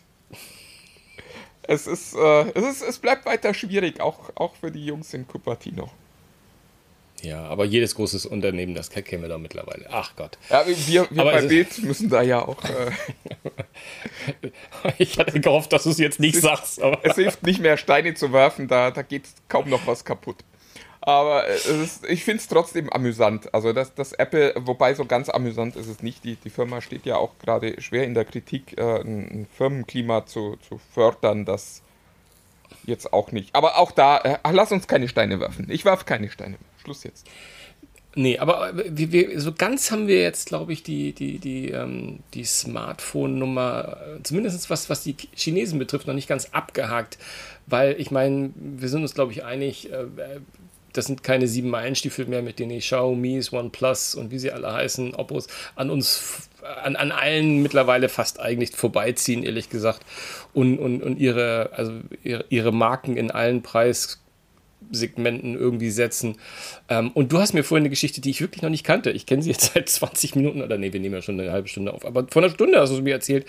[1.62, 5.28] Es ist, äh, es ist, es bleibt weiter schwierig, auch, auch für die Jungs in
[5.28, 5.90] Cupertino.
[7.22, 9.86] Ja, aber jedes großes Unternehmen, das kennen wir doch mittlerweile.
[9.90, 10.38] Ach Gott.
[10.50, 12.62] Ja, wir, wir bei Bild müssen da ja auch.
[12.64, 12.90] Äh
[14.98, 16.80] ich hatte gehofft, dass du es jetzt nicht es sagst.
[17.02, 20.36] es hilft nicht mehr, Steine zu werfen, da, da geht kaum noch was kaputt.
[21.00, 23.52] Aber ist, ich finde es trotzdem amüsant.
[23.52, 26.22] Also, dass das Apple, wobei so ganz amüsant ist es nicht.
[26.24, 30.56] Die, die Firma steht ja auch gerade schwer in der Kritik, äh, ein, Firmenklima zu,
[30.68, 31.82] zu fördern, das
[32.84, 33.52] jetzt auch nicht.
[33.54, 35.66] Aber auch da, äh, lass uns keine Steine werfen.
[35.70, 36.56] Ich werfe keine Steine.
[36.82, 37.26] Schluss jetzt.
[38.14, 42.18] Nee, aber wir, wir, so ganz haben wir jetzt, glaube ich, die, die, die, ähm,
[42.34, 47.16] die Smartphone-Nummer, äh, zumindest was, was die Chinesen betrifft, noch nicht ganz abgehakt.
[47.66, 50.04] Weil ich meine, wir sind uns, glaube ich, einig, äh,
[50.92, 54.72] das sind keine sieben Meilenstiefel mehr, mit denen die Xiaomi's, OnePlus und wie sie alle
[54.74, 56.50] heißen, Oppos an uns,
[56.82, 60.00] an, an allen mittlerweile fast eigentlich vorbeiziehen, ehrlich gesagt.
[60.52, 64.21] Und, und, und ihre, also ihre, ihre Marken in allen Preis
[64.92, 66.36] Segmenten irgendwie setzen.
[66.88, 69.10] Ähm, und du hast mir vorhin eine Geschichte, die ich wirklich noch nicht kannte.
[69.10, 71.68] Ich kenne sie jetzt seit 20 Minuten oder nee, wir nehmen ja schon eine halbe
[71.68, 72.04] Stunde auf.
[72.06, 73.46] Aber vor einer Stunde hast du mir erzählt,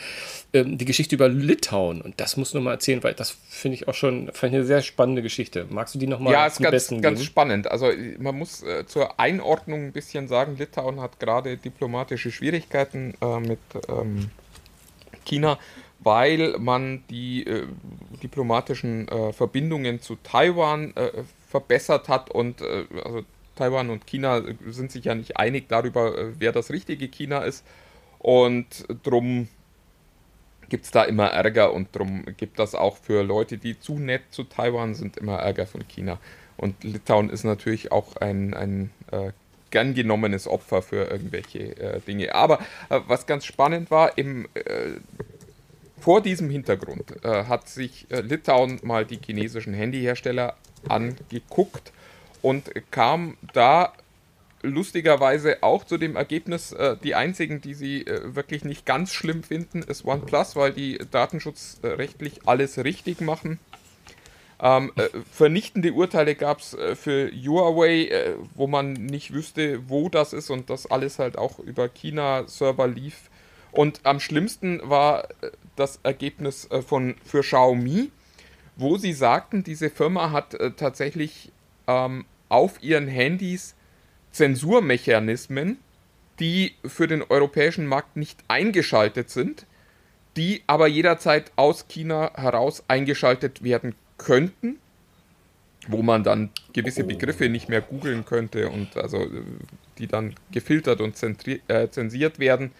[0.54, 2.02] ähm, die Geschichte über Litauen.
[2.02, 4.82] Und das musst du mal erzählen, weil das finde ich auch schon fand eine sehr
[4.82, 5.68] spannende Geschichte.
[5.70, 7.70] Magst du die nochmal Ja, ist ganz, ganz spannend.
[7.70, 7.90] Also
[8.20, 13.60] man muss äh, zur Einordnung ein bisschen sagen, Litauen hat gerade diplomatische Schwierigkeiten äh, mit
[13.90, 14.30] ähm,
[15.26, 15.58] China
[16.04, 17.66] weil man die äh,
[18.22, 23.24] diplomatischen äh, Verbindungen zu Taiwan äh, verbessert hat und äh, also
[23.56, 27.66] Taiwan und China sind sich ja nicht einig darüber, äh, wer das richtige China ist
[28.20, 29.48] und drum
[30.70, 34.22] gibt es da immer Ärger und drum gibt das auch für Leute, die zu nett
[34.32, 36.18] zu Taiwan sind, immer Ärger von China.
[36.58, 39.32] Und Litauen ist natürlich auch ein, ein äh,
[39.70, 42.34] gern genommenes Opfer für irgendwelche Dinge.
[42.34, 44.48] Aber was ganz spannend war, im
[46.04, 50.58] vor diesem Hintergrund äh, hat sich äh, Litauen mal die chinesischen Handyhersteller
[50.90, 51.94] angeguckt
[52.42, 53.94] und kam da
[54.64, 59.44] lustigerweise auch zu dem Ergebnis, äh, die einzigen, die sie äh, wirklich nicht ganz schlimm
[59.44, 63.60] finden, ist OnePlus, weil die datenschutzrechtlich alles richtig machen.
[64.62, 70.10] Ähm, äh, vernichtende Urteile gab es äh, für Huawei, äh, wo man nicht wüsste, wo
[70.10, 73.30] das ist und das alles halt auch über China-Server lief.
[73.72, 78.12] Und am schlimmsten war äh, das Ergebnis äh, von, für Xiaomi,
[78.76, 81.52] wo sie sagten, diese Firma hat äh, tatsächlich
[81.88, 83.76] ähm, auf ihren Handys
[84.32, 85.78] Zensurmechanismen,
[86.40, 89.68] die für den europäischen Markt nicht eingeschaltet sind,
[90.36, 94.80] die aber jederzeit aus China heraus eingeschaltet werden könnten,
[95.88, 99.28] wo man dann gewisse Begriffe nicht mehr googeln könnte und also
[100.00, 102.72] die dann gefiltert und zensiert werden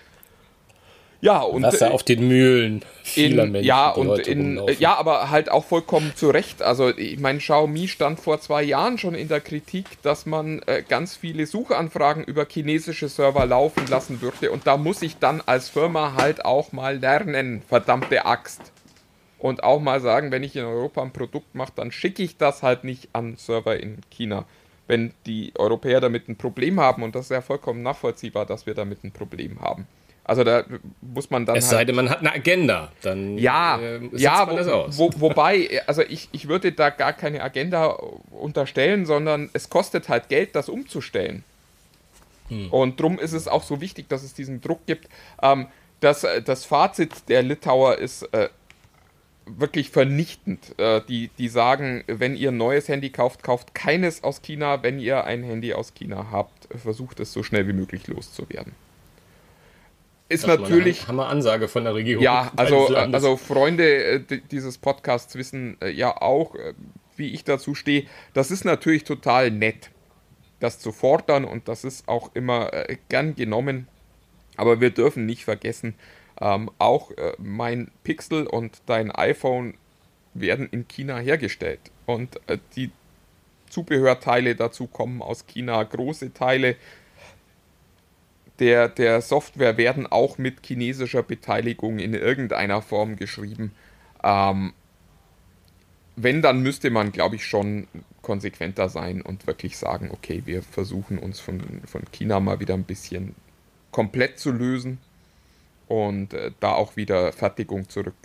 [1.24, 3.66] ja, und Wasser auf den Mühlen vieler in, Menschen.
[3.66, 6.62] Ja, und in, ja, aber halt auch vollkommen zu Recht.
[6.62, 10.84] Also, ich meine, Xiaomi stand vor zwei Jahren schon in der Kritik, dass man äh,
[10.86, 14.52] ganz viele Suchanfragen über chinesische Server laufen lassen würde.
[14.52, 18.74] Und da muss ich dann als Firma halt auch mal lernen, verdammte Axt.
[19.40, 22.64] Und auch mal sagen, wenn ich in Europa ein Produkt mache, dann schicke ich das
[22.64, 24.44] halt nicht an Server in China.
[24.88, 28.74] Wenn die Europäer damit ein Problem haben, und das ist ja vollkommen nachvollziehbar, dass wir
[28.74, 29.88] damit ein Problem haben.
[30.26, 30.64] Also da
[31.02, 31.58] muss man dann.
[31.58, 35.82] Es sei halt denn, man hat eine Agenda, dann ja, äh, ja, wo, wo, wobei,
[35.86, 37.98] also ich, ich würde da gar keine Agenda
[38.32, 41.44] unterstellen, sondern es kostet halt Geld, das umzustellen.
[42.48, 42.72] Hm.
[42.72, 45.10] Und darum ist es auch so wichtig, dass es diesen Druck gibt.
[45.42, 45.68] Ähm,
[46.00, 48.48] das, das Fazit der Litauer ist äh,
[49.46, 50.78] wirklich vernichtend.
[50.80, 54.84] Äh, die, die sagen, wenn ihr ein neues Handy kauft, kauft keines aus China.
[54.84, 58.74] Wenn ihr ein Handy aus China habt, versucht es so schnell wie möglich loszuwerden
[60.34, 61.08] ist das natürlich.
[61.08, 62.24] Hammer Ansage von der Regierung.
[62.24, 66.74] Ja, also, also Freunde äh, dieses Podcasts wissen äh, ja auch, äh,
[67.16, 68.06] wie ich dazu stehe.
[68.34, 69.92] Das ist natürlich total nett,
[70.60, 72.72] das zu fordern und das ist auch immer
[73.10, 73.88] gern genommen.
[74.58, 75.96] Aber wir dürfen nicht vergessen,
[76.42, 79.76] ähm, auch mein Pixel und dein iPhone
[80.34, 81.80] werden in China hergestellt.
[82.06, 82.40] Und
[82.76, 82.92] die
[83.70, 86.76] Zubehörteile dazu kommen aus China, große Teile
[88.60, 93.72] der, der Software werden auch mit chinesischer Beteiligung in irgendeiner Form geschrieben.
[94.24, 94.74] Ähm,
[96.16, 97.88] wenn, dann müsste man, glaube ich, schon
[98.22, 102.84] konsequenter sein und wirklich sagen, okay, wir versuchen uns von, von China mal wieder ein
[102.84, 103.36] bisschen
[103.92, 105.00] komplett zu lösen
[105.88, 108.16] und äh, da auch wieder Fertigung zurück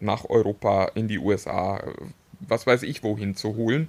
[0.00, 1.82] nach Europa, in die USA,
[2.40, 3.88] was weiß ich wohin zu holen.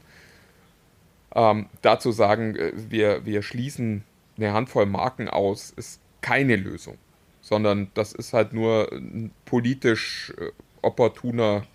[1.33, 4.03] Ähm, dazu sagen, äh, wir, wir schließen
[4.37, 6.97] eine Handvoll Marken aus, ist keine Lösung,
[7.41, 10.51] sondern das ist halt nur ein politisch äh,
[10.81, 11.65] opportuner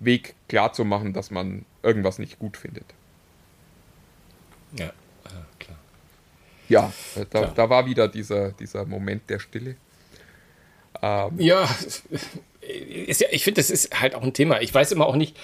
[0.00, 2.86] Weg klarzumachen, dass man irgendwas nicht gut findet.
[4.78, 4.92] Ja,
[6.68, 9.76] Ja, äh, da, da war wieder dieser, dieser Moment der Stille.
[11.02, 11.38] Ähm.
[11.38, 11.68] Ja,
[12.60, 14.60] ist ja, ich finde, das ist halt auch ein Thema.
[14.60, 15.36] Ich weiß immer auch nicht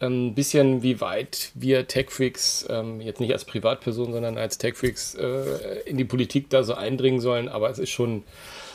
[0.00, 5.14] ein ähm, bisschen, wie weit wir Tech-Freaks, ähm, jetzt nicht als Privatperson, sondern als Tech-Freaks
[5.14, 8.24] äh, in die Politik da so eindringen sollen, aber es ist schon,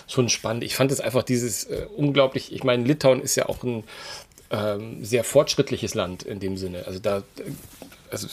[0.08, 0.64] schon spannend.
[0.64, 3.84] Ich fand es einfach dieses äh, unglaublich, ich meine, Litauen ist ja auch ein
[4.52, 6.86] ähm, sehr fortschrittliches Land in dem Sinne.
[6.86, 7.24] Also da,
[8.12, 8.28] also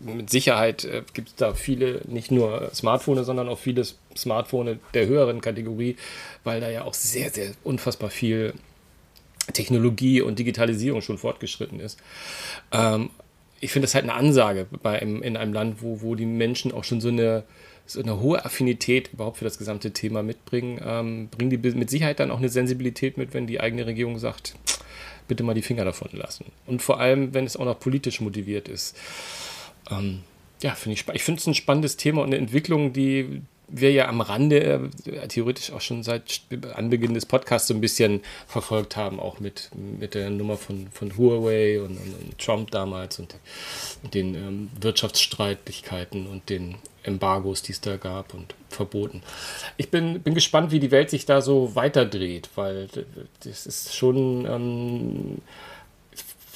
[0.00, 3.84] mit Sicherheit äh, gibt es da viele, nicht nur Smartphones, sondern auch viele
[4.16, 5.96] Smartphones der höheren Kategorie,
[6.42, 8.54] weil da ja auch sehr, sehr unfassbar viel
[9.52, 11.98] Technologie und Digitalisierung schon fortgeschritten ist.
[12.70, 13.10] Ähm,
[13.60, 16.72] ich finde das halt eine Ansage bei einem, in einem Land, wo, wo die Menschen
[16.72, 17.44] auch schon so eine,
[17.86, 20.80] so eine hohe Affinität überhaupt für das gesamte Thema mitbringen.
[20.84, 24.54] Ähm, bringen die mit Sicherheit dann auch eine Sensibilität mit, wenn die eigene Regierung sagt,
[25.28, 26.46] bitte mal die Finger davon lassen.
[26.66, 28.96] Und vor allem, wenn es auch noch politisch motiviert ist.
[29.90, 30.20] Ähm,
[30.60, 33.42] ja, finde ich, ich finde es ein spannendes Thema und eine Entwicklung, die,
[33.72, 36.42] wir ja am Rande äh, theoretisch auch schon seit
[36.74, 41.16] Anbeginn des Podcasts so ein bisschen verfolgt haben, auch mit, mit der Nummer von, von
[41.16, 43.34] Huawei und, und, und Trump damals und,
[44.14, 49.22] den ähm, Wirtschaftsstreitigkeiten und den Embargos, die es da gab und Verboten.
[49.76, 52.88] Ich bin, bin gespannt, wie die Welt sich da so weiterdreht, weil
[53.44, 55.38] das ist schon ähm,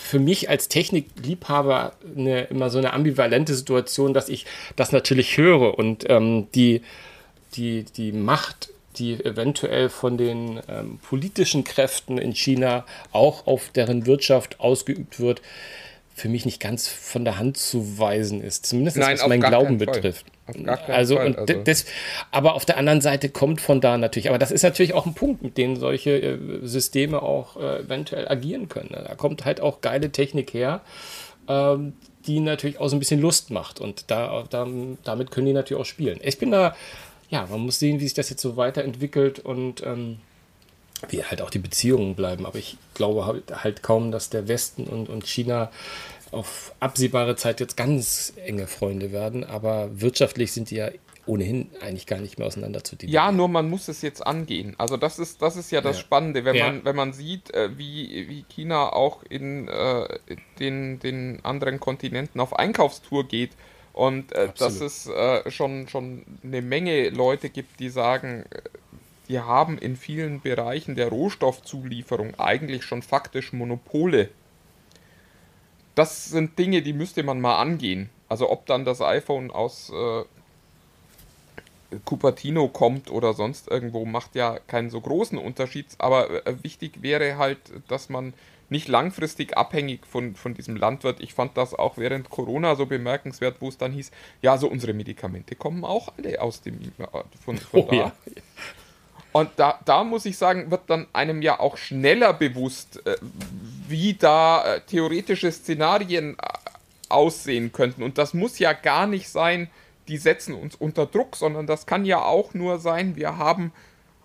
[0.06, 4.46] für mich als Technikliebhaber eine, immer so eine ambivalente Situation, dass ich
[4.76, 5.78] das natürlich höre.
[5.78, 6.82] Und ähm, die
[7.56, 14.06] die, die Macht, die eventuell von den ähm, politischen Kräften in China auch auf deren
[14.06, 15.42] Wirtschaft ausgeübt wird,
[16.16, 18.64] für mich nicht ganz von der Hand zu weisen ist.
[18.64, 20.24] Zumindest Nein, was meinen Glauben betrifft.
[20.88, 21.62] also, Fall, also.
[21.62, 21.84] Das,
[22.30, 25.12] aber auf der anderen Seite kommt von da natürlich, aber das ist natürlich auch ein
[25.12, 28.90] Punkt, mit dem solche äh, Systeme auch äh, eventuell agieren können.
[28.92, 30.80] Da kommt halt auch geile Technik her,
[31.48, 31.92] ähm,
[32.26, 34.66] die natürlich auch so ein bisschen Lust macht und da, da,
[35.04, 36.18] damit können die natürlich auch spielen.
[36.22, 36.74] Ich bin da
[37.28, 40.18] ja, man muss sehen, wie sich das jetzt so weiterentwickelt und ähm,
[41.08, 42.46] wie halt auch die Beziehungen bleiben.
[42.46, 45.70] Aber ich glaube halt, halt kaum, dass der Westen und, und China
[46.32, 49.44] auf absehbare Zeit jetzt ganz enge Freunde werden.
[49.44, 50.90] Aber wirtschaftlich sind die ja
[51.26, 53.12] ohnehin eigentlich gar nicht mehr auseinander zu dienen.
[53.12, 54.74] Ja, nur man muss es jetzt angehen.
[54.78, 56.02] Also das ist, das ist ja das ja.
[56.02, 56.66] Spannende, wenn, ja.
[56.66, 60.18] man, wenn man sieht, äh, wie, wie China auch in äh,
[60.60, 63.50] den, den anderen Kontinenten auf Einkaufstour geht
[63.92, 68.60] und äh, dass es äh, schon, schon eine Menge Leute gibt, die sagen, äh,
[69.28, 74.30] wir haben in vielen Bereichen der Rohstoffzulieferung eigentlich schon faktisch Monopole.
[75.94, 78.10] Das sind Dinge, die müsste man mal angehen.
[78.28, 80.24] Also ob dann das iPhone aus äh,
[82.04, 85.86] Cupertino kommt oder sonst irgendwo, macht ja keinen so großen Unterschied.
[85.98, 87.58] Aber äh, wichtig wäre halt,
[87.88, 88.34] dass man
[88.68, 91.20] nicht langfristig abhängig von, von diesem Landwirt.
[91.20, 94.10] Ich fand das auch während Corona so bemerkenswert, wo es dann hieß,
[94.42, 97.06] ja, so unsere Medikamente kommen auch alle aus dem äh,
[97.44, 97.96] von, von oh, da.
[97.96, 98.12] Ja.
[99.36, 103.16] Und da, da muss ich sagen, wird dann einem ja auch schneller bewusst, äh,
[103.86, 106.38] wie da äh, theoretische Szenarien
[107.10, 108.02] aussehen könnten.
[108.02, 109.68] Und das muss ja gar nicht sein,
[110.08, 113.72] die setzen uns unter Druck, sondern das kann ja auch nur sein, wir haben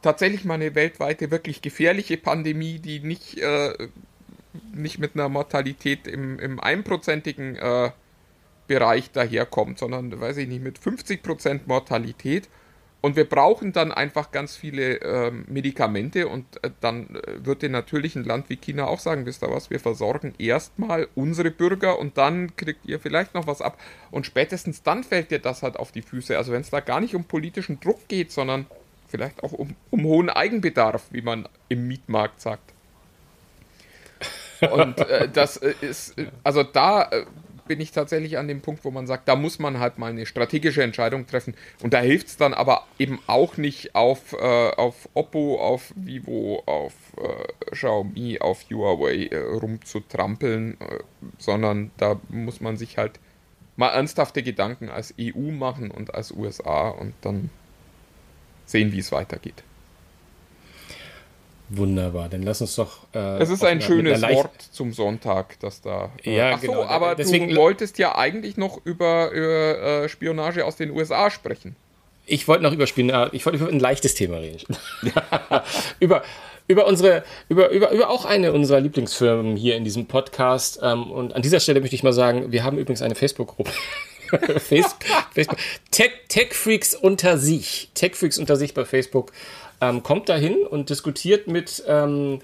[0.02, 3.90] tatsächlich mal eine weltweite wirklich gefährliche Pandemie, die nicht äh,
[4.74, 7.92] nicht mit einer Mortalität im, im einprozentigen äh,
[8.68, 12.48] Bereich daherkommt, sondern, weiß ich nicht, mit 50% Mortalität.
[13.02, 17.72] Und wir brauchen dann einfach ganz viele äh, Medikamente und äh, dann äh, wird den
[17.72, 22.20] natürlichen Land wie China auch sagen, wisst ihr was, wir versorgen erstmal unsere Bürger und
[22.20, 23.80] dann kriegt ihr vielleicht noch was ab.
[24.12, 26.38] Und spätestens dann fällt dir das halt auf die Füße.
[26.38, 28.68] Also wenn es da gar nicht um politischen Druck geht, sondern
[29.08, 32.72] vielleicht auch um, um hohen Eigenbedarf, wie man im Mietmarkt sagt.
[34.72, 37.10] Und äh, das äh, ist, äh, also da
[37.68, 40.26] bin ich tatsächlich an dem Punkt, wo man sagt, da muss man halt mal eine
[40.26, 41.56] strategische Entscheidung treffen.
[41.82, 46.64] Und da hilft es dann aber eben auch nicht auf, äh, auf Oppo, auf Vivo,
[46.66, 50.78] auf äh, Xiaomi, auf Huawei äh, rumzutrampeln,
[51.38, 53.20] sondern da muss man sich halt
[53.76, 57.50] mal ernsthafte Gedanken als EU machen und als USA und dann
[58.66, 59.64] sehen, wie es weitergeht.
[61.74, 62.98] Wunderbar, dann lass uns doch.
[63.14, 66.12] Äh, es ist ein schönes Wort zum Sonntag, das da.
[66.24, 66.84] Äh, ja, Ach genau.
[66.84, 71.78] aber Deswegen, du wolltest ja eigentlich noch über, über äh, Spionage aus den USA sprechen.
[72.26, 74.60] Ich wollte noch über Spionage, ich wollte über ein leichtes Thema reden.
[76.02, 76.24] über,
[76.68, 80.80] über unsere, über, über, über auch eine unserer Lieblingsfirmen hier in diesem Podcast.
[80.84, 83.72] Ähm, und an dieser Stelle möchte ich mal sagen, wir haben übrigens eine Facebook-Gruppe.
[84.60, 85.00] Facebook,
[85.34, 85.58] Facebook.
[85.90, 87.92] Tech, Tech Freaks unter sich.
[87.94, 89.32] Tech Freaks unter sich bei Facebook
[89.82, 92.40] ähm, kommt dahin und diskutiert mit ähm,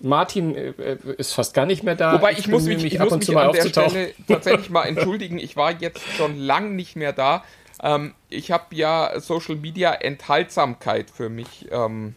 [0.00, 2.14] Martin äh, ist fast gar nicht mehr da.
[2.14, 4.84] Wobei ich, ich muss mich, ich ab und zu mal an der Stelle tatsächlich mal
[4.84, 5.38] entschuldigen.
[5.38, 7.44] Ich war jetzt schon lang nicht mehr da.
[7.82, 12.16] Ähm, ich habe ja Social Media Enthaltsamkeit für mich ähm,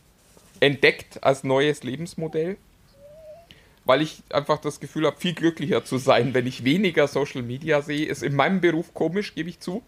[0.60, 2.58] entdeckt als neues Lebensmodell,
[3.86, 7.82] weil ich einfach das Gefühl habe, viel glücklicher zu sein, wenn ich weniger Social Media
[7.82, 8.08] sehe.
[8.08, 9.84] Ist in meinem Beruf komisch, gebe ich zu.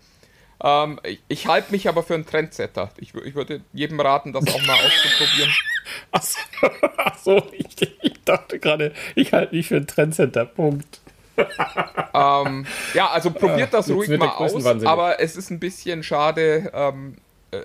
[0.61, 2.91] Ähm, ich, ich halte mich aber für einen Trendsetter.
[2.97, 5.51] Ich, ich würde jedem raten, das auch mal auszuprobieren.
[6.11, 6.39] Achso,
[6.97, 7.67] ach so, ich,
[8.01, 10.45] ich dachte gerade, ich halte mich für einen Trendsetter.
[10.45, 10.99] Punkt.
[12.13, 16.71] ähm, ja, also probiert das Jetzt ruhig mal aus, aber es ist ein bisschen schade.
[16.73, 17.15] Ähm,
[17.51, 17.61] äh,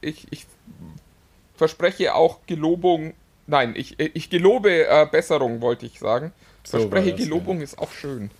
[0.00, 0.46] ich, ich
[1.56, 3.12] verspreche auch Gelobung.
[3.46, 6.32] Nein, ich, ich gelobe äh, Besserung, wollte ich sagen.
[6.64, 8.30] So Verspreche das, Gelobung ist auch schön.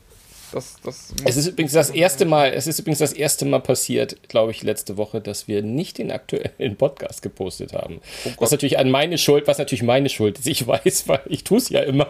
[0.52, 4.28] Das, das Es ist übrigens das erste Mal, es ist übrigens das erste Mal passiert,
[4.28, 8.00] glaube ich, letzte Woche, dass wir nicht den aktuellen Podcast gepostet haben.
[8.38, 10.46] was natürlich an meine Schuld, was natürlich meine Schuld ist.
[10.46, 12.08] Ich weiß, weil ich tue es ja immer.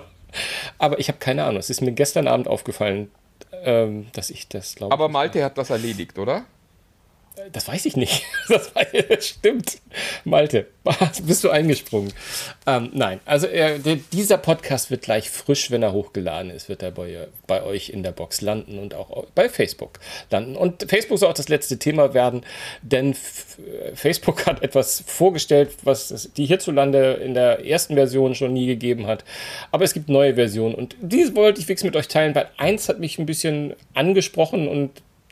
[0.78, 1.58] Aber ich habe keine Ahnung.
[1.58, 3.10] Es ist mir gestern Abend aufgefallen,
[3.64, 4.92] ähm, dass ich das glaube.
[4.92, 6.44] aber Malte hat das erledigt, oder?
[7.52, 8.24] Das weiß ich nicht.
[8.48, 8.72] Das,
[9.28, 9.78] stimmt.
[10.24, 10.66] Malte,
[11.24, 12.12] bist du eingesprungen?
[12.66, 13.78] Ähm, nein, also äh,
[14.12, 18.02] dieser Podcast wird gleich frisch, wenn er hochgeladen ist, wird er bei, bei euch in
[18.02, 20.00] der Box landen und auch bei Facebook
[20.30, 20.56] landen.
[20.56, 22.42] Und Facebook soll auch das letzte Thema werden,
[22.82, 23.58] denn F
[23.94, 29.06] Facebook hat etwas vorgestellt, was es, die hierzulande in der ersten Version schon nie gegeben
[29.06, 29.24] hat.
[29.70, 32.88] Aber es gibt neue Versionen und diese wollte ich fix mit euch teilen, weil eins
[32.88, 34.90] hat mich ein bisschen angesprochen und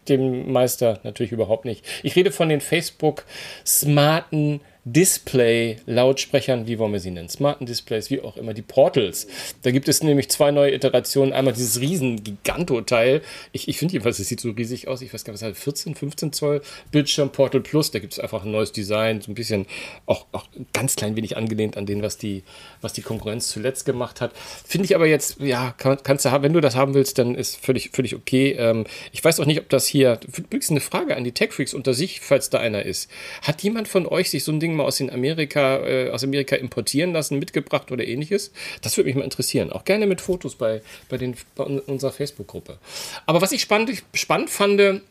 [0.09, 1.85] dem Meister natürlich überhaupt nicht.
[2.03, 3.25] Ich rede von den Facebook
[3.65, 4.61] smarten
[4.93, 7.29] Display-Lautsprechern, wie wollen wir sie nennen?
[7.29, 9.27] Smarten Displays, wie auch immer, die Portals.
[9.63, 11.33] Da gibt es nämlich zwei neue Iterationen.
[11.33, 13.23] Einmal dieses riesen Giganto-Teil.
[13.53, 15.03] Ich, ich finde jedenfalls, es sieht so riesig aus.
[15.03, 17.91] Ich weiß gar nicht, was halt 14, 15 Zoll Bildschirm Portal Plus.
[17.91, 19.67] Da gibt es einfach ein neues Design, so ein bisschen
[20.07, 22.43] auch, auch ganz klein wenig angelehnt an den, was die,
[22.81, 24.33] was die Konkurrenz zuletzt gemacht hat.
[24.37, 27.35] Finde ich aber jetzt, ja, kann, kannst du haben, wenn du das haben willst, dann
[27.35, 28.53] ist völlig, völlig okay.
[28.59, 31.75] Ähm, ich weiß auch nicht, ob das hier, übrigens eine Frage an die Tech Freaks
[31.75, 33.11] unter sich, falls da einer ist.
[33.43, 36.57] Hat jemand von euch sich so ein Ding mal aus den Amerika, äh, aus Amerika
[36.57, 38.53] importieren lassen, mitgebracht oder ähnliches?
[38.83, 39.71] Das würde mich mal interessieren.
[39.71, 42.79] Auch gerne mit Fotos bei, bei, den, bei unserer Facebook-Gruppe.
[43.27, 45.03] Aber was ich spannend, spannend fand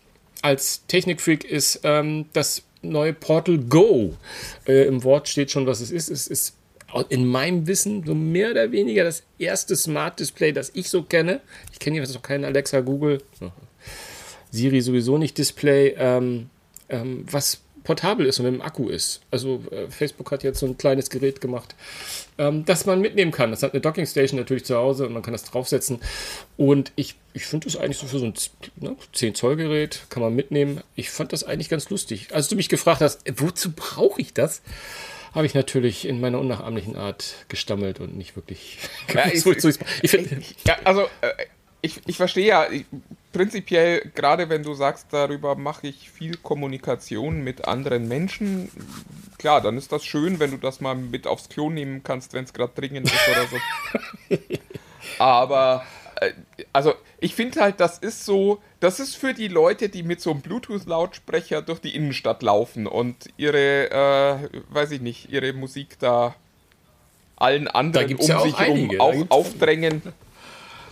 [0.42, 4.16] als Technikfreak ist ähm, das neue Portal Go.
[4.68, 6.10] Äh, Im Wort steht schon, was es ist.
[6.10, 6.56] Es ist
[7.10, 11.42] in meinem Wissen so mehr oder weniger das erste Smart Display, das ich so kenne.
[11.74, 13.22] Ich kenne jedenfalls noch keinen Alexa, Google,
[14.52, 16.50] Siri sowieso nicht Display, ähm,
[16.90, 19.22] ähm, was portabel ist und mit dem Akku ist.
[19.32, 21.74] Also äh, Facebook hat jetzt so ein kleines Gerät gemacht,
[22.38, 23.50] ähm, das man mitnehmen kann.
[23.50, 26.02] Das hat eine Dockingstation natürlich zu Hause und man kann das draufsetzen.
[26.58, 28.34] Und ich, ich finde das eigentlich so für so ein
[28.76, 30.82] ne, 10 Zoll Gerät kann man mitnehmen.
[30.96, 32.28] Ich fand das eigentlich ganz lustig.
[32.34, 34.62] Als du mich gefragt hast, äh, wozu brauche ich das?
[35.34, 38.80] Habe ich natürlich in meiner unnachahmlichen Art gestammelt und nicht wirklich.
[39.14, 40.30] Ja, ich, ich find,
[40.66, 41.46] Ja, also äh,
[41.82, 42.86] ich, ich verstehe ja ich,
[43.38, 48.72] prinzipiell, gerade wenn du sagst, darüber mache ich viel Kommunikation mit anderen Menschen,
[49.38, 52.46] klar, dann ist das schön, wenn du das mal mit aufs Klo nehmen kannst, wenn
[52.46, 54.38] es gerade dringend ist oder so.
[55.20, 55.86] Aber
[56.16, 56.32] äh,
[56.74, 60.32] also ich finde halt, das ist so, das ist für die Leute, die mit so
[60.32, 66.34] einem Bluetooth-Lautsprecher durch die Innenstadt laufen und ihre, äh, weiß ich nicht, ihre Musik da
[67.36, 70.02] allen anderen um ja sich herum auf, aufdrängen,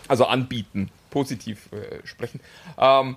[0.08, 2.42] also anbieten, positiv äh, sprechen.
[2.78, 3.16] Ähm,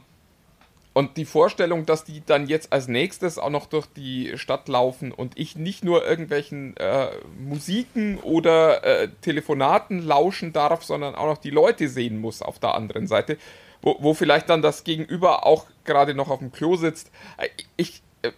[0.94, 5.11] und die Vorstellung, dass die dann jetzt als nächstes auch noch durch die Stadt laufen
[5.11, 7.09] und ich nicht nur irgendwelchen äh,
[7.40, 12.74] Musiken oder äh, Telefonaten lauschen darf, sondern auch noch die Leute sehen muss auf der
[12.74, 13.36] anderen Seite,
[13.82, 17.11] wo, wo vielleicht dann das Gegenüber auch gerade noch auf dem Klo sitzt.
[17.36, 18.30] Äh, Ich, äh,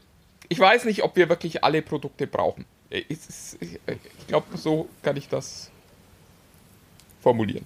[0.49, 2.65] ich weiß nicht, ob wir wirklich alle Produkte brauchen.
[2.91, 5.71] Äh, ist- Ich, ich glaube, so kann ich das
[7.23, 7.65] formulieren.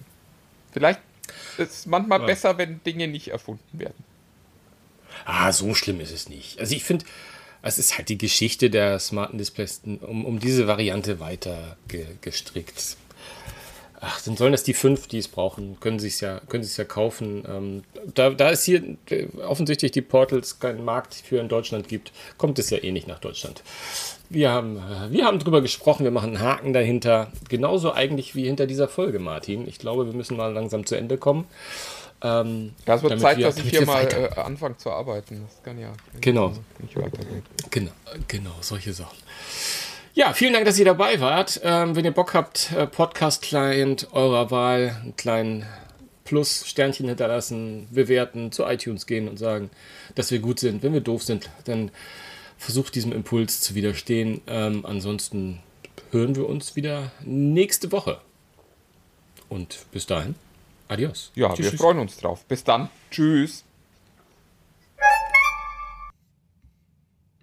[0.73, 0.99] Vielleicht
[1.57, 2.25] ist es manchmal Ja.
[2.25, 4.03] besser, wenn Dinge nicht erfunden werden.
[5.25, 6.59] Ah, so schlimm ist es nicht.
[6.59, 7.05] Also ich finde,
[7.61, 12.97] es ist halt die Geschichte der smarten Displays um, um diese Variante weiter ge, gestrickt.
[14.07, 16.83] Ach, dann sollen das die fünf, die es brauchen, können sie es ja, können ja
[16.83, 17.43] kaufen.
[17.47, 17.83] Ähm,
[18.13, 22.59] da, da es hier äh, offensichtlich die Portals keinen Markt für in Deutschland gibt, kommt
[22.59, 23.63] es ja eh nicht nach Deutschland.
[24.29, 27.31] Wir haben, äh, wir haben drüber gesprochen, wir machen einen Haken dahinter.
[27.49, 29.67] Genauso eigentlich wie hinter dieser Folge, Martin.
[29.67, 31.45] Ich glaube, wir müssen mal langsam zu Ende kommen.
[32.21, 35.45] Ähm, Ja, es wird Zeit, wir- dass ich hier mal äh, anfange zu arbeiten.
[35.47, 35.91] Das kann ja
[36.21, 36.53] Genau.
[36.95, 37.43] weitergehen.
[37.71, 37.91] Genau,
[38.27, 39.17] genau, solche Sachen.
[40.15, 41.59] Ja, vielen Dank, dass ihr dabei wart.
[41.61, 45.65] Ähm, wenn ihr Bock habt, äh, Podcast-Client eurer Wahl, einen kleinen
[46.23, 49.69] Plus, Sternchen hinterlassen, bewerten, zu iTunes gehen und sagen,
[50.15, 50.83] dass wir gut sind.
[50.83, 51.91] Wenn wir doof sind, dann
[52.57, 54.39] versucht diesem Impuls zu widerstehen.
[54.47, 55.59] Ähm, ansonsten
[56.11, 58.21] hören wir uns wieder nächste Woche.
[59.49, 60.35] Und bis dahin,
[60.87, 61.33] adios.
[61.35, 61.81] Ja, Tschüss, wir tschüss.
[61.81, 62.45] freuen uns drauf.
[62.45, 62.89] Bis dann.
[63.11, 63.65] Tschüss.